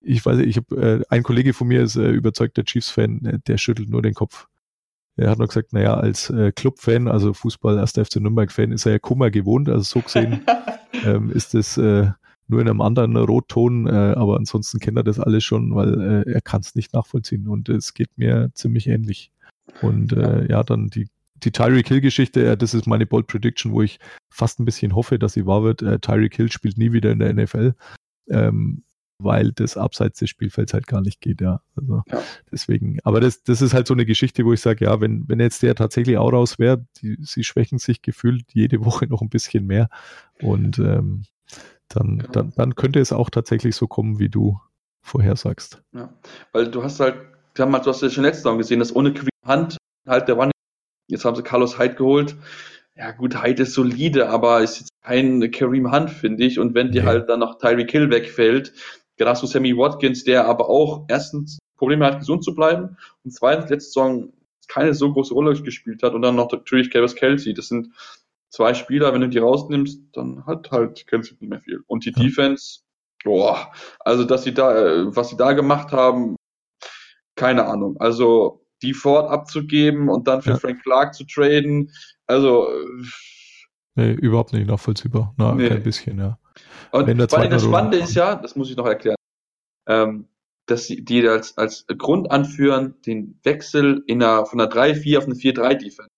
[0.00, 3.58] ich weiß, ich habe äh, ein Kollege von mir ist äh, überzeugter Chiefs-Fan, äh, der
[3.58, 4.46] schüttelt nur den Kopf.
[5.16, 7.92] Er hat noch gesagt, naja, als äh, Club-Fan, also Fußball, 1.
[7.92, 9.68] FC Nürnberg-Fan, ist er ja Kummer gewohnt.
[9.68, 10.40] Also so gesehen
[11.04, 12.10] ähm, ist es äh,
[12.48, 16.32] nur in einem anderen Rotton, äh, aber ansonsten kennt er das alles schon, weil äh,
[16.32, 17.48] er kann es nicht nachvollziehen.
[17.48, 19.32] Und es geht mir ziemlich ähnlich.
[19.80, 21.08] Und äh, ja, dann die,
[21.42, 23.98] die Tyreek Hill-Geschichte, äh, das ist meine Bold Prediction, wo ich
[24.28, 25.82] fast ein bisschen hoffe, dass sie wahr wird.
[25.82, 27.74] Äh, Tyreek Hill spielt nie wieder in der NFL.
[28.28, 28.82] Ähm,
[29.18, 31.60] weil das abseits des Spielfelds halt gar nicht geht, ja.
[31.74, 32.22] Also ja.
[32.50, 35.40] deswegen, aber das, das ist halt so eine Geschichte, wo ich sage, ja, wenn, wenn
[35.40, 39.66] jetzt der tatsächlich auch raus wäre, sie schwächen sich gefühlt jede Woche noch ein bisschen
[39.66, 39.88] mehr.
[40.40, 41.24] Und ähm,
[41.88, 42.32] dann, genau.
[42.32, 44.60] dann, dann könnte es auch tatsächlich so kommen, wie du
[45.00, 45.82] vorher sagst.
[45.92, 46.12] Ja,
[46.52, 47.16] weil du hast halt,
[47.54, 49.14] du hast ja schon letztes Mal gesehen, dass ohne
[49.44, 50.50] Hand halt der One,
[51.08, 52.36] jetzt haben sie Carlos Hyde geholt.
[52.96, 56.58] Ja gut, Hyde ist solide, aber ist jetzt kein Kareem Hunt, finde ich.
[56.58, 57.08] Und wenn dir ja.
[57.08, 58.72] halt dann noch Tyreek Hill wegfällt,
[59.24, 63.70] hast du Sammy Watkins, der aber auch erstens Probleme hat, gesund zu bleiben und zweitens
[63.70, 64.32] letzte Saison
[64.68, 67.54] keine so große Rolle gespielt hat und dann noch natürlich Travis Kelsey.
[67.54, 67.88] Das sind
[68.50, 71.82] zwei Spieler, wenn du die rausnimmst, dann hat halt Kelsey nicht mehr viel.
[71.86, 72.22] Und die ja.
[72.22, 72.80] Defense,
[73.24, 76.36] boah, also dass sie da, was sie da gemacht haben,
[77.36, 77.96] keine Ahnung.
[77.98, 80.58] Also die Ford abzugeben und dann für ja.
[80.58, 81.92] Frank Clark zu traden.
[82.26, 82.68] Also.
[83.94, 85.34] Nee, überhaupt nicht nachvollziehbar.
[85.38, 85.68] Na, nee.
[85.68, 86.38] kein bisschen, ja.
[86.92, 89.16] Und vor allem das Spannende ist ja, das muss ich noch erklären,
[89.86, 90.28] ähm,
[90.66, 95.24] dass sie die als, als Grund anführen, den Wechsel in einer, von einer 3-4 auf
[95.24, 96.10] eine 4-3-Defense.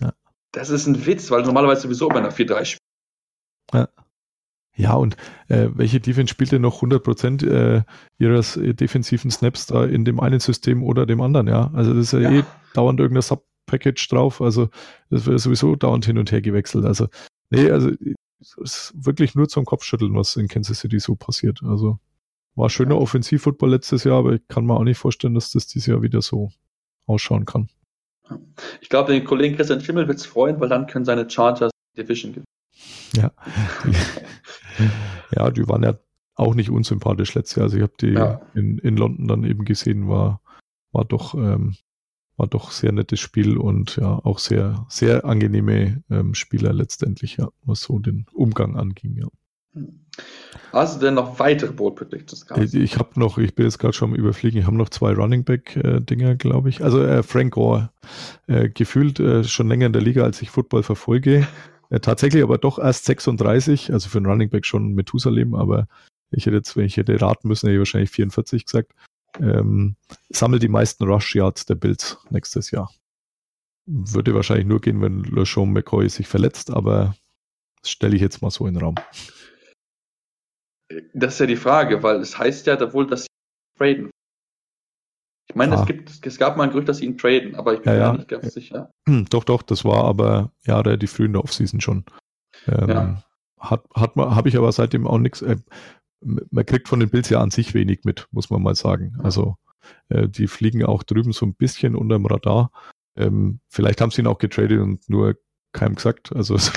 [0.00, 0.12] Ja.
[0.52, 2.80] Das ist ein Witz, weil normalerweise sowieso bei einer 4-3 spielt.
[3.72, 3.88] Ja.
[4.76, 5.16] Ja, und
[5.48, 7.82] äh, welche Defense spielt denn noch 100% äh,
[8.18, 11.70] ihres äh, defensiven Snaps da in dem einen System oder dem anderen, ja?
[11.74, 12.40] Also das ist ja, ja.
[12.40, 12.44] eh
[12.74, 14.70] dauernd irgendein Sub-Package drauf, also
[15.10, 16.84] das wird sowieso dauernd hin und her gewechselt.
[16.86, 17.06] Also,
[17.50, 17.92] nee, also
[18.58, 21.60] ist wirklich nur zum Kopfschütteln, was in Kansas City so passiert.
[21.62, 21.98] Also
[22.54, 25.86] war schöner Offensivfootball letztes Jahr, aber ich kann mir auch nicht vorstellen, dass das dieses
[25.86, 26.50] Jahr wieder so
[27.06, 27.68] ausschauen kann.
[28.80, 32.32] Ich glaube, den Kollegen Christian Schimmel wird es freuen, weil dann können seine Chargers Division
[32.32, 32.46] gewinnen.
[33.14, 33.30] Ja.
[35.36, 35.98] ja, die waren ja
[36.34, 37.64] auch nicht unsympathisch letztes Jahr.
[37.64, 38.40] Also ich habe die ja.
[38.54, 40.40] in, in London dann eben gesehen, war,
[40.92, 41.76] war doch, ähm,
[42.36, 47.48] war doch sehr nettes Spiel und ja, auch sehr, sehr angenehme ähm, Spieler letztendlich, ja,
[47.64, 49.28] was so den Umgang anging, ja.
[50.72, 52.62] Hast du denn noch weitere Predictions gehabt?
[52.62, 55.12] Ich, ich habe noch, ich bin jetzt gerade schon am Überfliegen, ich habe noch zwei
[55.12, 56.00] Running Back äh,
[56.36, 56.82] glaube ich.
[56.82, 57.90] Also äh, Frank Gore,
[58.46, 61.46] äh, gefühlt äh, schon länger in der Liga, als ich Football verfolge.
[61.90, 65.86] Äh, tatsächlich aber doch erst 36, also für einen Running Back schon Methusalem, aber
[66.30, 68.92] ich hätte jetzt, wenn ich hätte raten müssen, hätte ich wahrscheinlich 44 gesagt.
[69.40, 69.96] Ähm,
[70.30, 72.90] sammelt die meisten Rush Yards der Bills nächstes Jahr.
[73.86, 77.16] Würde wahrscheinlich nur gehen, wenn LeSean McCoy sich verletzt, aber
[77.82, 78.94] das stelle ich jetzt mal so in den Raum.
[81.12, 83.28] Das ist ja die Frage, weil es heißt ja wohl, dass sie
[83.78, 84.10] traden.
[85.48, 85.80] Ich meine, ah.
[85.80, 88.12] es, gibt, es gab mal ein Gerücht, dass sie ihn traden, aber ich bin ja,
[88.12, 88.90] mir nicht ganz sicher.
[89.06, 92.04] Hm, doch, doch, das war aber ja relativ früh in der Offseason schon.
[92.66, 93.24] Ähm, ja.
[93.60, 95.42] Hat, hat man, habe ich aber seitdem auch nichts.
[95.42, 95.56] Äh,
[96.24, 99.16] man kriegt von den Bills ja an sich wenig mit, muss man mal sagen.
[99.22, 99.56] Also
[100.08, 102.70] äh, die fliegen auch drüben so ein bisschen unterm Radar.
[103.16, 105.36] Ähm, vielleicht haben sie ihn auch getradet und nur
[105.72, 106.34] keinem gesagt.
[106.34, 106.72] Also es,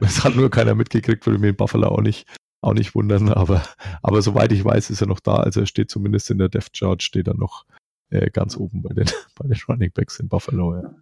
[0.00, 2.26] es hat nur keiner mitgekriegt, würde mir in Buffalo auch nicht
[2.62, 3.62] auch nicht wundern, aber,
[4.02, 5.34] aber soweit ich weiß, ist er noch da.
[5.34, 7.66] Also er steht zumindest in der Death Chart, steht er noch
[8.10, 9.06] äh, ganz oben bei den,
[9.38, 10.76] bei den Running Backs in Buffalo.
[10.76, 10.94] Ja.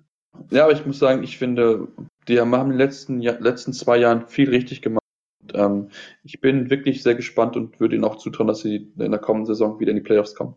[0.50, 1.88] ja, aber ich muss sagen, ich finde,
[2.28, 4.99] die haben in den letzten, letzten zwei Jahren viel richtig gemacht.
[5.52, 5.88] Und, ähm,
[6.22, 9.46] ich bin wirklich sehr gespannt und würde ihnen auch zutrauen, dass sie in der kommenden
[9.46, 10.54] Saison wieder in die Playoffs kommen.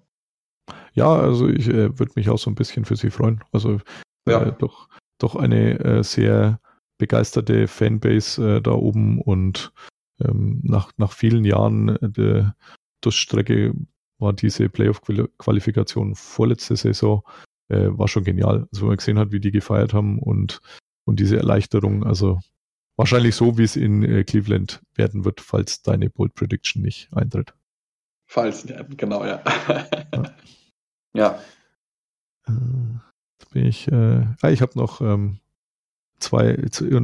[0.93, 3.43] Ja, also ich äh, würde mich auch so ein bisschen für sie freuen.
[3.51, 3.79] Also
[4.27, 4.43] ja.
[4.43, 4.89] äh, doch,
[5.19, 6.59] doch eine äh, sehr
[6.97, 9.73] begeisterte Fanbase äh, da oben und
[10.21, 12.55] ähm, nach, nach vielen Jahren äh, der
[13.01, 13.73] Durststrecke
[14.19, 17.23] war diese Playoff-Qualifikation vorletzte Saison,
[17.69, 18.67] äh, war schon genial.
[18.71, 20.61] Also wenn man gesehen hat, wie die gefeiert haben und,
[21.05, 22.39] und diese Erleichterung, also
[22.95, 27.53] wahrscheinlich so, wie es in äh, Cleveland werden wird, falls deine Bold Prediction nicht eintritt.
[28.25, 28.65] Falls,
[28.97, 29.43] genau, ja.
[30.13, 30.35] ja.
[31.13, 31.39] ja.
[32.47, 32.51] Äh,
[33.39, 35.39] jetzt bin ich, äh, ah, ich habe noch ähm,
[36.19, 36.55] zwei,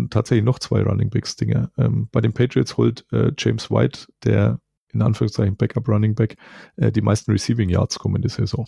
[0.10, 1.72] tatsächlich noch zwei Running Backs Dinge.
[1.78, 4.60] Ähm, bei den Patriots holt äh, James White, der
[4.92, 6.38] in Anführungszeichen Backup Running Back,
[6.78, 8.68] äh, die meisten Receiving Yards kommende Saison.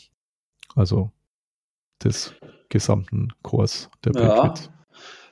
[0.75, 1.11] Also
[2.03, 2.33] des
[2.69, 4.71] gesamten Kurs der ja, Patriots.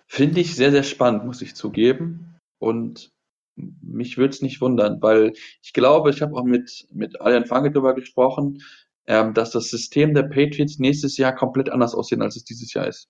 [0.09, 2.37] Finde ich sehr, sehr spannend, muss ich zugeben.
[2.59, 3.11] Und
[3.55, 7.71] mich würde es nicht wundern, weil ich glaube, ich habe auch mit, mit Aljan Fange
[7.71, 8.61] darüber gesprochen,
[9.07, 12.87] ähm, dass das System der Patriots nächstes Jahr komplett anders aussehen, als es dieses Jahr
[12.87, 13.09] ist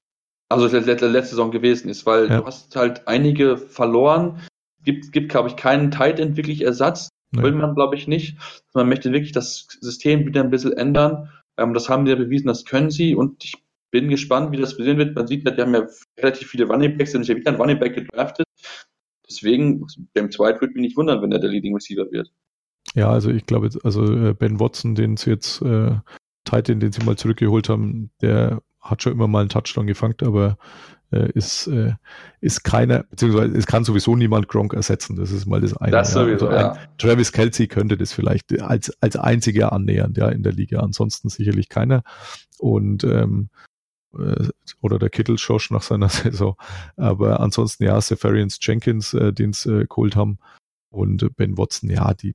[0.50, 2.40] also letzte, letzte Saison gewesen ist, weil ja.
[2.40, 4.42] du hast halt einige verloren.
[4.84, 7.10] Gibt, gibt glaube ich, keinen Tight End wirklich Ersatz.
[7.32, 7.44] Nee.
[7.44, 8.38] Will man, glaube ich, nicht.
[8.74, 11.30] Man möchte wirklich das System wieder ein bisschen ändern.
[11.58, 13.14] Ähm, das haben die ja bewiesen, das können sie.
[13.14, 13.54] Und ich
[13.92, 15.16] bin gespannt, wie das gesehen wird.
[15.16, 15.88] Man sieht, die haben ja
[16.18, 18.46] relativ viele Running Backs, sind ja wieder ein Running Back gedraftet.
[19.28, 19.86] Deswegen,
[20.16, 22.32] James White würde mich nicht wundern, wenn er der Leading Receiver wird.
[22.96, 25.92] Ja, also ich glaube, also äh, Ben Watson, den sie jetzt, äh,
[26.46, 30.58] Titan, den sie mal zurückgeholt haben, der hat schon immer mal einen Touchdown gefangen, aber
[31.12, 31.94] äh, ist, äh,
[32.40, 35.16] ist keiner, beziehungsweise es kann sowieso niemand Gronk ersetzen.
[35.16, 35.92] Das ist mal das eine.
[35.92, 36.22] Das ja.
[36.22, 36.88] sowieso, also ja.
[36.98, 40.80] Travis Kelsey könnte das vielleicht als, als einziger annähernd, ja, in der Liga.
[40.80, 42.04] Ansonsten sicherlich keiner.
[42.58, 43.70] Und ähm, äh,
[44.82, 46.56] oder der Kittel Josh nach seiner Saison.
[46.96, 50.40] Aber ansonsten ja, Sefarians Jenkins, äh, den sie äh, geholt haben.
[50.92, 52.34] Und Ben Watson, ja, die,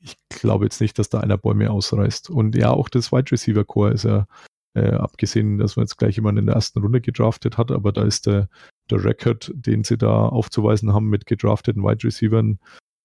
[0.00, 2.30] ich glaube jetzt nicht, dass da einer Bäume ausreißt.
[2.30, 4.26] Und ja, auch das Wide Receiver Core ist ja
[4.74, 8.04] äh, abgesehen, dass man jetzt gleich jemanden in der ersten Runde gedraftet hat, aber da
[8.04, 8.48] ist der,
[8.90, 12.58] der Record, den sie da aufzuweisen haben mit gedrafteten Wide Receivern,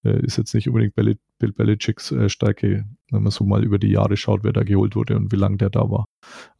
[0.04, 3.90] äh, ist jetzt nicht unbedingt Bill, Belichicks äh, Stärke, wenn man so mal über die
[3.90, 6.04] Jahre schaut, wer da geholt wurde und wie lange der da war.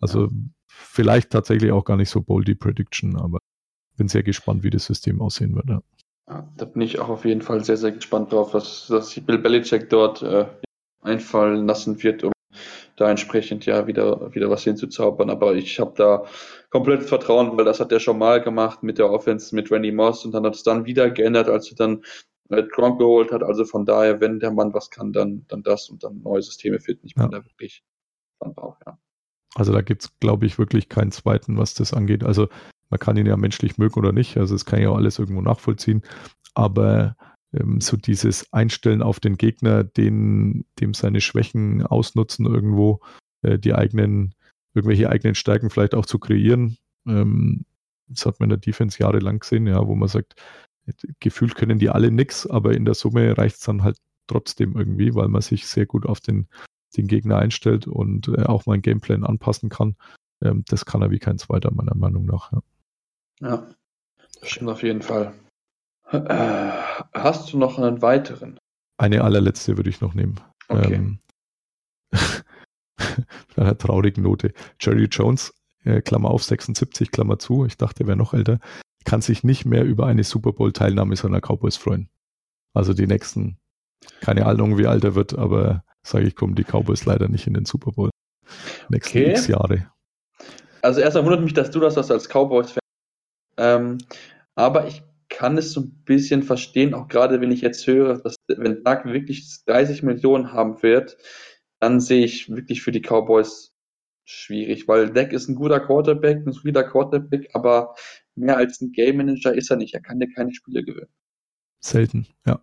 [0.01, 0.31] Also
[0.75, 3.39] vielleicht tatsächlich auch gar nicht so boldy Prediction, aber
[3.97, 5.69] bin sehr gespannt, wie das System aussehen wird.
[5.69, 5.83] Ja.
[6.29, 9.39] Ja, da bin ich auch auf jeden Fall sehr, sehr gespannt drauf, was, was Bill
[9.39, 10.47] Belichick dort äh,
[11.03, 12.33] einfallen lassen wird, um
[12.97, 15.29] da entsprechend ja wieder, wieder was hinzuzaubern.
[15.29, 16.25] Aber ich habe da
[16.71, 20.25] komplettes Vertrauen, weil das hat er schon mal gemacht mit der Offense mit Randy Moss
[20.25, 22.03] und dann hat es dann wieder geändert, als er dann
[22.49, 23.43] äh, Gronk geholt hat.
[23.43, 26.81] Also von daher, wenn der Mann was kann, dann, dann das und dann neue Systeme
[26.81, 27.07] finden.
[27.07, 27.29] Ich bin ja.
[27.29, 27.85] da wirklich
[28.39, 28.99] von Bauch, ja.
[29.55, 32.25] Also da gibt es, glaube ich, wirklich keinen zweiten, was das angeht.
[32.25, 32.49] Also
[32.91, 34.37] man kann ihn ja menschlich mögen oder nicht.
[34.37, 36.03] Also das kann ja auch alles irgendwo nachvollziehen.
[36.55, 37.17] Aber
[37.53, 43.01] ähm, so dieses Einstellen auf den Gegner, den, dem seine Schwächen ausnutzen, irgendwo
[43.43, 44.35] äh, die eigenen,
[44.75, 46.77] irgendwelche eigenen Stärken vielleicht auch zu kreieren.
[47.07, 47.65] Ähm,
[48.09, 50.35] das hat man in der Defense jahrelang gesehen, ja, wo man sagt,
[51.21, 53.97] gefühlt können die alle nichts, aber in der Summe reicht es dann halt
[54.27, 56.49] trotzdem irgendwie, weil man sich sehr gut auf den,
[56.97, 59.97] den Gegner einstellt und äh, auch mal ein Gameplan anpassen kann.
[60.43, 62.53] Ähm, das kann er wie kein zweiter, meiner Meinung nach.
[62.53, 62.63] Ja,
[63.41, 63.67] ja
[64.41, 65.35] das stimmt auf jeden Fall.
[66.11, 66.71] Äh,
[67.15, 68.59] hast du noch einen weiteren?
[68.99, 70.41] Eine allerletzte würde ich noch nehmen.
[70.69, 70.95] Okay.
[70.95, 71.19] Ähm,
[72.11, 72.47] mit
[73.57, 74.53] einer traurigen Note.
[74.81, 75.53] Jerry Jones,
[75.85, 78.61] äh, Klammer auf 76, Klammer zu, ich dachte, er wäre noch älter,
[79.05, 82.09] kann sich nicht mehr über eine Super Bowl-Teilnahme seiner Cowboys freuen.
[82.73, 83.59] Also die nächsten,
[84.21, 87.55] keine Ahnung, wie alt er wird, aber sage ich, kommen die Cowboys leider nicht in
[87.55, 88.11] den Super Bowl.
[88.89, 89.31] Nächsten okay.
[89.31, 89.91] x Jahre.
[90.83, 92.81] Also erstmal wundert mich, dass du das hast als Cowboys-Fan.
[93.57, 93.99] Ähm,
[94.55, 98.37] aber ich kann es so ein bisschen verstehen, auch gerade wenn ich jetzt höre, dass
[98.47, 101.17] wenn Doug wirklich 30 Millionen haben wird,
[101.81, 103.73] dann sehe ich wirklich für die Cowboys
[104.25, 107.95] schwierig, weil Deck ist ein guter Quarterback, ein solider Quarterback, aber
[108.35, 109.95] mehr als ein Game Manager ist er nicht.
[109.95, 111.13] Er kann dir keine Spiele gewinnen.
[111.81, 112.61] Selten, ja.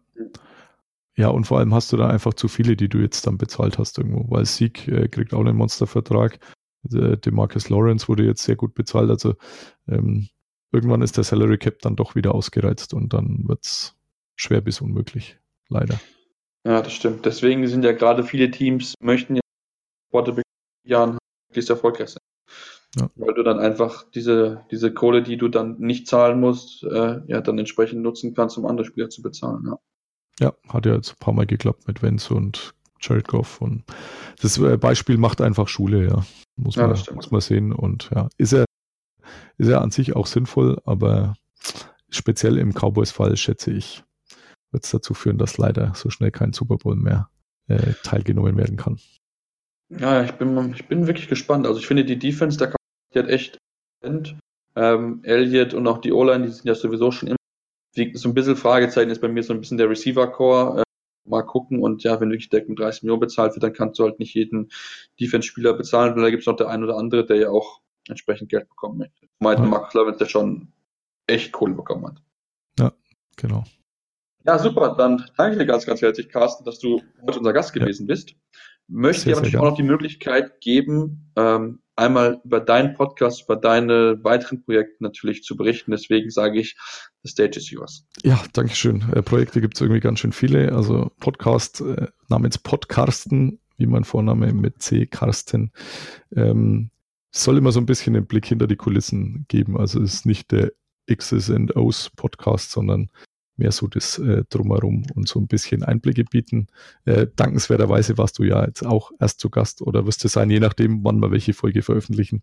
[1.18, 3.78] Ja, und vor allem hast du da einfach zu viele, die du jetzt dann bezahlt
[3.78, 6.40] hast irgendwo, weil Sieg äh, kriegt auch einen Monstervertrag.
[6.84, 9.36] Der, Demarcus Lawrence wurde jetzt sehr gut bezahlt, also
[9.88, 10.30] ähm,
[10.72, 13.96] irgendwann ist der Salary Cap dann doch wieder ausgereizt und dann wird es
[14.36, 15.38] schwer bis unmöglich,
[15.70, 16.00] leider.
[16.64, 17.26] Ja, das stimmt.
[17.26, 19.42] Deswegen sind ja gerade viele Teams, möchten ja
[20.12, 20.46] Quarterback
[20.84, 21.18] Jahren
[21.50, 22.22] möglichst erfolgreich sein.
[22.98, 23.10] Ja.
[23.16, 27.42] Weil du dann einfach diese, diese Kohle, die du dann nicht zahlen musst, äh, ja,
[27.42, 29.64] dann entsprechend nutzen kannst, um andere Spieler zu bezahlen.
[29.66, 29.80] Ja,
[30.42, 33.62] ja hat ja jetzt ein paar Mal geklappt mit Vance und Jared Goff.
[33.62, 33.84] Und
[34.42, 36.26] das äh, Beispiel macht einfach Schule, ja.
[36.58, 37.72] Muss man, ja, muss man sehen.
[37.72, 38.66] Und ja, ist er
[39.58, 41.36] ist ja an sich auch sinnvoll, aber
[42.10, 44.04] speziell im Cowboys-Fall, schätze ich,
[44.72, 47.30] wird es dazu führen, dass leider so schnell kein Super Bowl mehr
[47.68, 49.00] äh, teilgenommen werden kann.
[49.90, 51.68] Ja, ich bin, ich bin wirklich gespannt.
[51.68, 52.74] Also ich finde die Defense, der
[53.14, 53.58] die hat echt
[54.76, 57.38] ähm, Elliott und auch die O-Line, die sind ja sowieso schon immer
[58.14, 60.82] so ein bisschen Fragezeichen ist bei mir so ein bisschen der Receiver-Core.
[60.82, 60.84] Äh,
[61.30, 64.20] mal gucken und ja, wenn wirklich Decken 30 Millionen bezahlt wird, dann kannst du halt
[64.20, 64.72] nicht jeden
[65.20, 68.50] Defense-Spieler bezahlen, weil da gibt es noch der ein oder andere, der ja auch entsprechend
[68.50, 69.28] Geld bekommen möchte.
[69.40, 69.70] Meinte ja.
[69.70, 70.74] Max Levin, der schon
[71.28, 72.22] echt Kohle bekommen hat.
[72.80, 72.92] Ja,
[73.38, 73.64] genau.
[74.44, 74.96] Ja, super.
[74.98, 78.14] Dann danke ich dir ganz, ganz herzlich, Carsten, dass du heute unser Gast gewesen ja.
[78.14, 78.36] bist.
[78.88, 84.24] Möchte dir natürlich auch noch die Möglichkeit geben, ähm, einmal über deinen Podcast, über deine
[84.24, 85.92] weiteren Projekte natürlich zu berichten.
[85.92, 86.76] Deswegen sage ich,
[87.24, 88.06] the stage is yours.
[88.24, 89.04] Ja, danke schön.
[89.14, 90.74] Äh, Projekte gibt es irgendwie ganz schön viele.
[90.74, 95.72] Also Podcast äh, namens Podcarsten, wie mein Vorname mit C, Carsten.
[96.36, 96.90] Ähm,
[97.32, 99.78] soll immer so ein bisschen den Blick hinter die Kulissen geben.
[99.78, 100.72] Also es ist nicht der
[101.08, 103.10] X's and O's Podcast, sondern
[103.62, 106.68] mehr so das äh, Drumherum und so ein bisschen Einblicke bieten.
[107.06, 110.60] Äh, dankenswerterweise warst du ja jetzt auch erst zu Gast oder wirst du sein, je
[110.60, 112.42] nachdem, wann wir welche Folge veröffentlichen.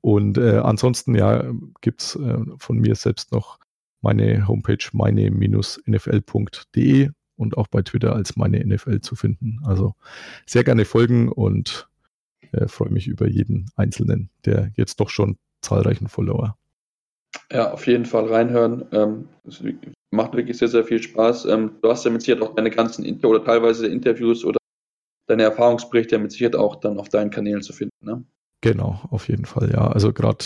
[0.00, 3.58] Und äh, ansonsten, ja, gibt's äh, von mir selbst noch
[4.00, 5.90] meine Homepage meine-nfl.de
[7.36, 9.58] und auch bei Twitter als meine NFL zu finden.
[9.64, 9.94] Also
[10.46, 11.88] sehr gerne folgen und
[12.52, 16.56] äh, freue mich über jeden Einzelnen, der jetzt doch schon zahlreichen Follower.
[17.52, 18.84] Ja, auf jeden Fall reinhören.
[18.92, 19.28] Ähm,
[20.12, 21.46] macht wirklich sehr, sehr viel Spaß.
[21.46, 24.58] Ähm, du hast ja mit Sicherheit auch deine ganzen Inter oder teilweise Interviews oder
[25.26, 27.94] deine Erfahrungsberichte mit Sicherheit auch dann auf deinen Kanälen zu finden.
[28.04, 28.24] Ne?
[28.62, 29.88] Genau, auf jeden Fall, ja.
[29.88, 30.44] Also gerade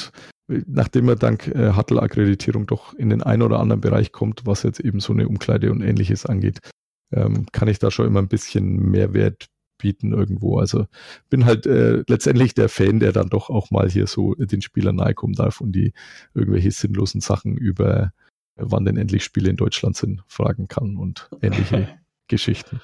[0.48, 4.80] nachdem er dank äh, Huttle-Akkreditierung doch in den einen oder anderen Bereich kommt, was jetzt
[4.80, 6.60] eben so eine Umkleide und ähnliches angeht,
[7.12, 9.46] ähm, kann ich da schon immer ein bisschen Mehrwert
[9.84, 10.58] bieten irgendwo.
[10.58, 10.86] Also
[11.28, 14.96] bin halt äh, letztendlich der Fan, der dann doch auch mal hier so den Spielern
[14.96, 15.92] nahe kommen darf und die
[16.32, 18.12] irgendwelche sinnlosen Sachen über
[18.56, 22.80] äh, wann denn endlich Spiele in Deutschland sind, fragen kann und ähnliche Geschichten.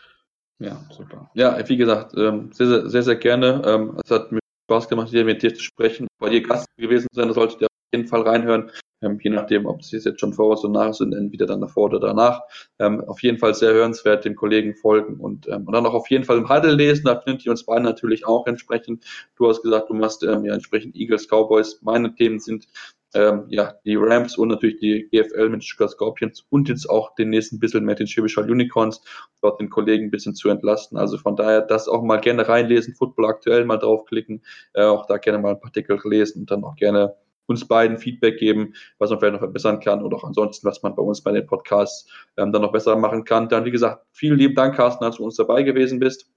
[0.59, 1.31] Ja, super.
[1.33, 3.63] Ja, wie gesagt, ähm, sehr, sehr, sehr, sehr gerne.
[3.65, 6.07] Ähm, es hat mir Spaß gemacht, hier mit dir zu sprechen.
[6.19, 8.71] Bei dir Gast gewesen sein, da solltet ihr auf jeden Fall reinhören
[9.03, 12.01] ähm, je nachdem, ob es jetzt schon vor oder nach sind, entweder dann davor oder
[12.01, 12.43] danach.
[12.79, 16.11] Ähm, auf jeden Fall sehr hörenswert, den Kollegen folgen und, ähm, und dann auch auf
[16.11, 19.05] jeden Fall im Huddle lesen, da findet ihr uns beide natürlich auch entsprechend.
[19.37, 21.81] Du hast gesagt, du machst ähm, ja entsprechend Eagles, Cowboys.
[21.83, 22.67] Meine Themen sind
[23.13, 27.31] ähm, ja, die Rams und natürlich die GFL mit Stuttgart Scorpions und jetzt auch den
[27.31, 29.03] nächsten bisschen mehr den Schwäbischer Unicorns,
[29.43, 30.97] dort den Kollegen ein bisschen zu entlasten.
[30.97, 35.17] Also von daher das auch mal gerne reinlesen, Football aktuell mal draufklicken, äh, auch da
[35.17, 37.17] gerne mal ein paar Artikel lesen und dann auch gerne
[37.47, 40.95] uns beiden Feedback geben, was man vielleicht noch verbessern kann oder auch ansonsten, was man
[40.95, 43.49] bei uns bei den Podcasts ähm, dann noch besser machen kann.
[43.49, 46.31] Dann, wie gesagt, vielen lieben Dank, Carsten, dass du uns dabei gewesen bist.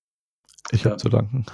[0.72, 0.98] Ich habe ja.
[0.98, 1.46] zu danken.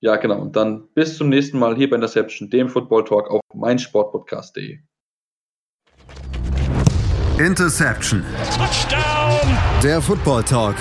[0.00, 0.40] Ja, genau.
[0.40, 4.78] Und dann bis zum nächsten Mal hier bei Interception, dem Football Talk auf meinsportpodcast.de.
[7.38, 8.24] Interception.
[8.56, 9.58] Touchdown.
[9.82, 10.76] Der Football Talk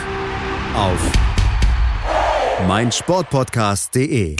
[0.75, 1.11] auf
[2.67, 4.37] meinsportpodcast.de.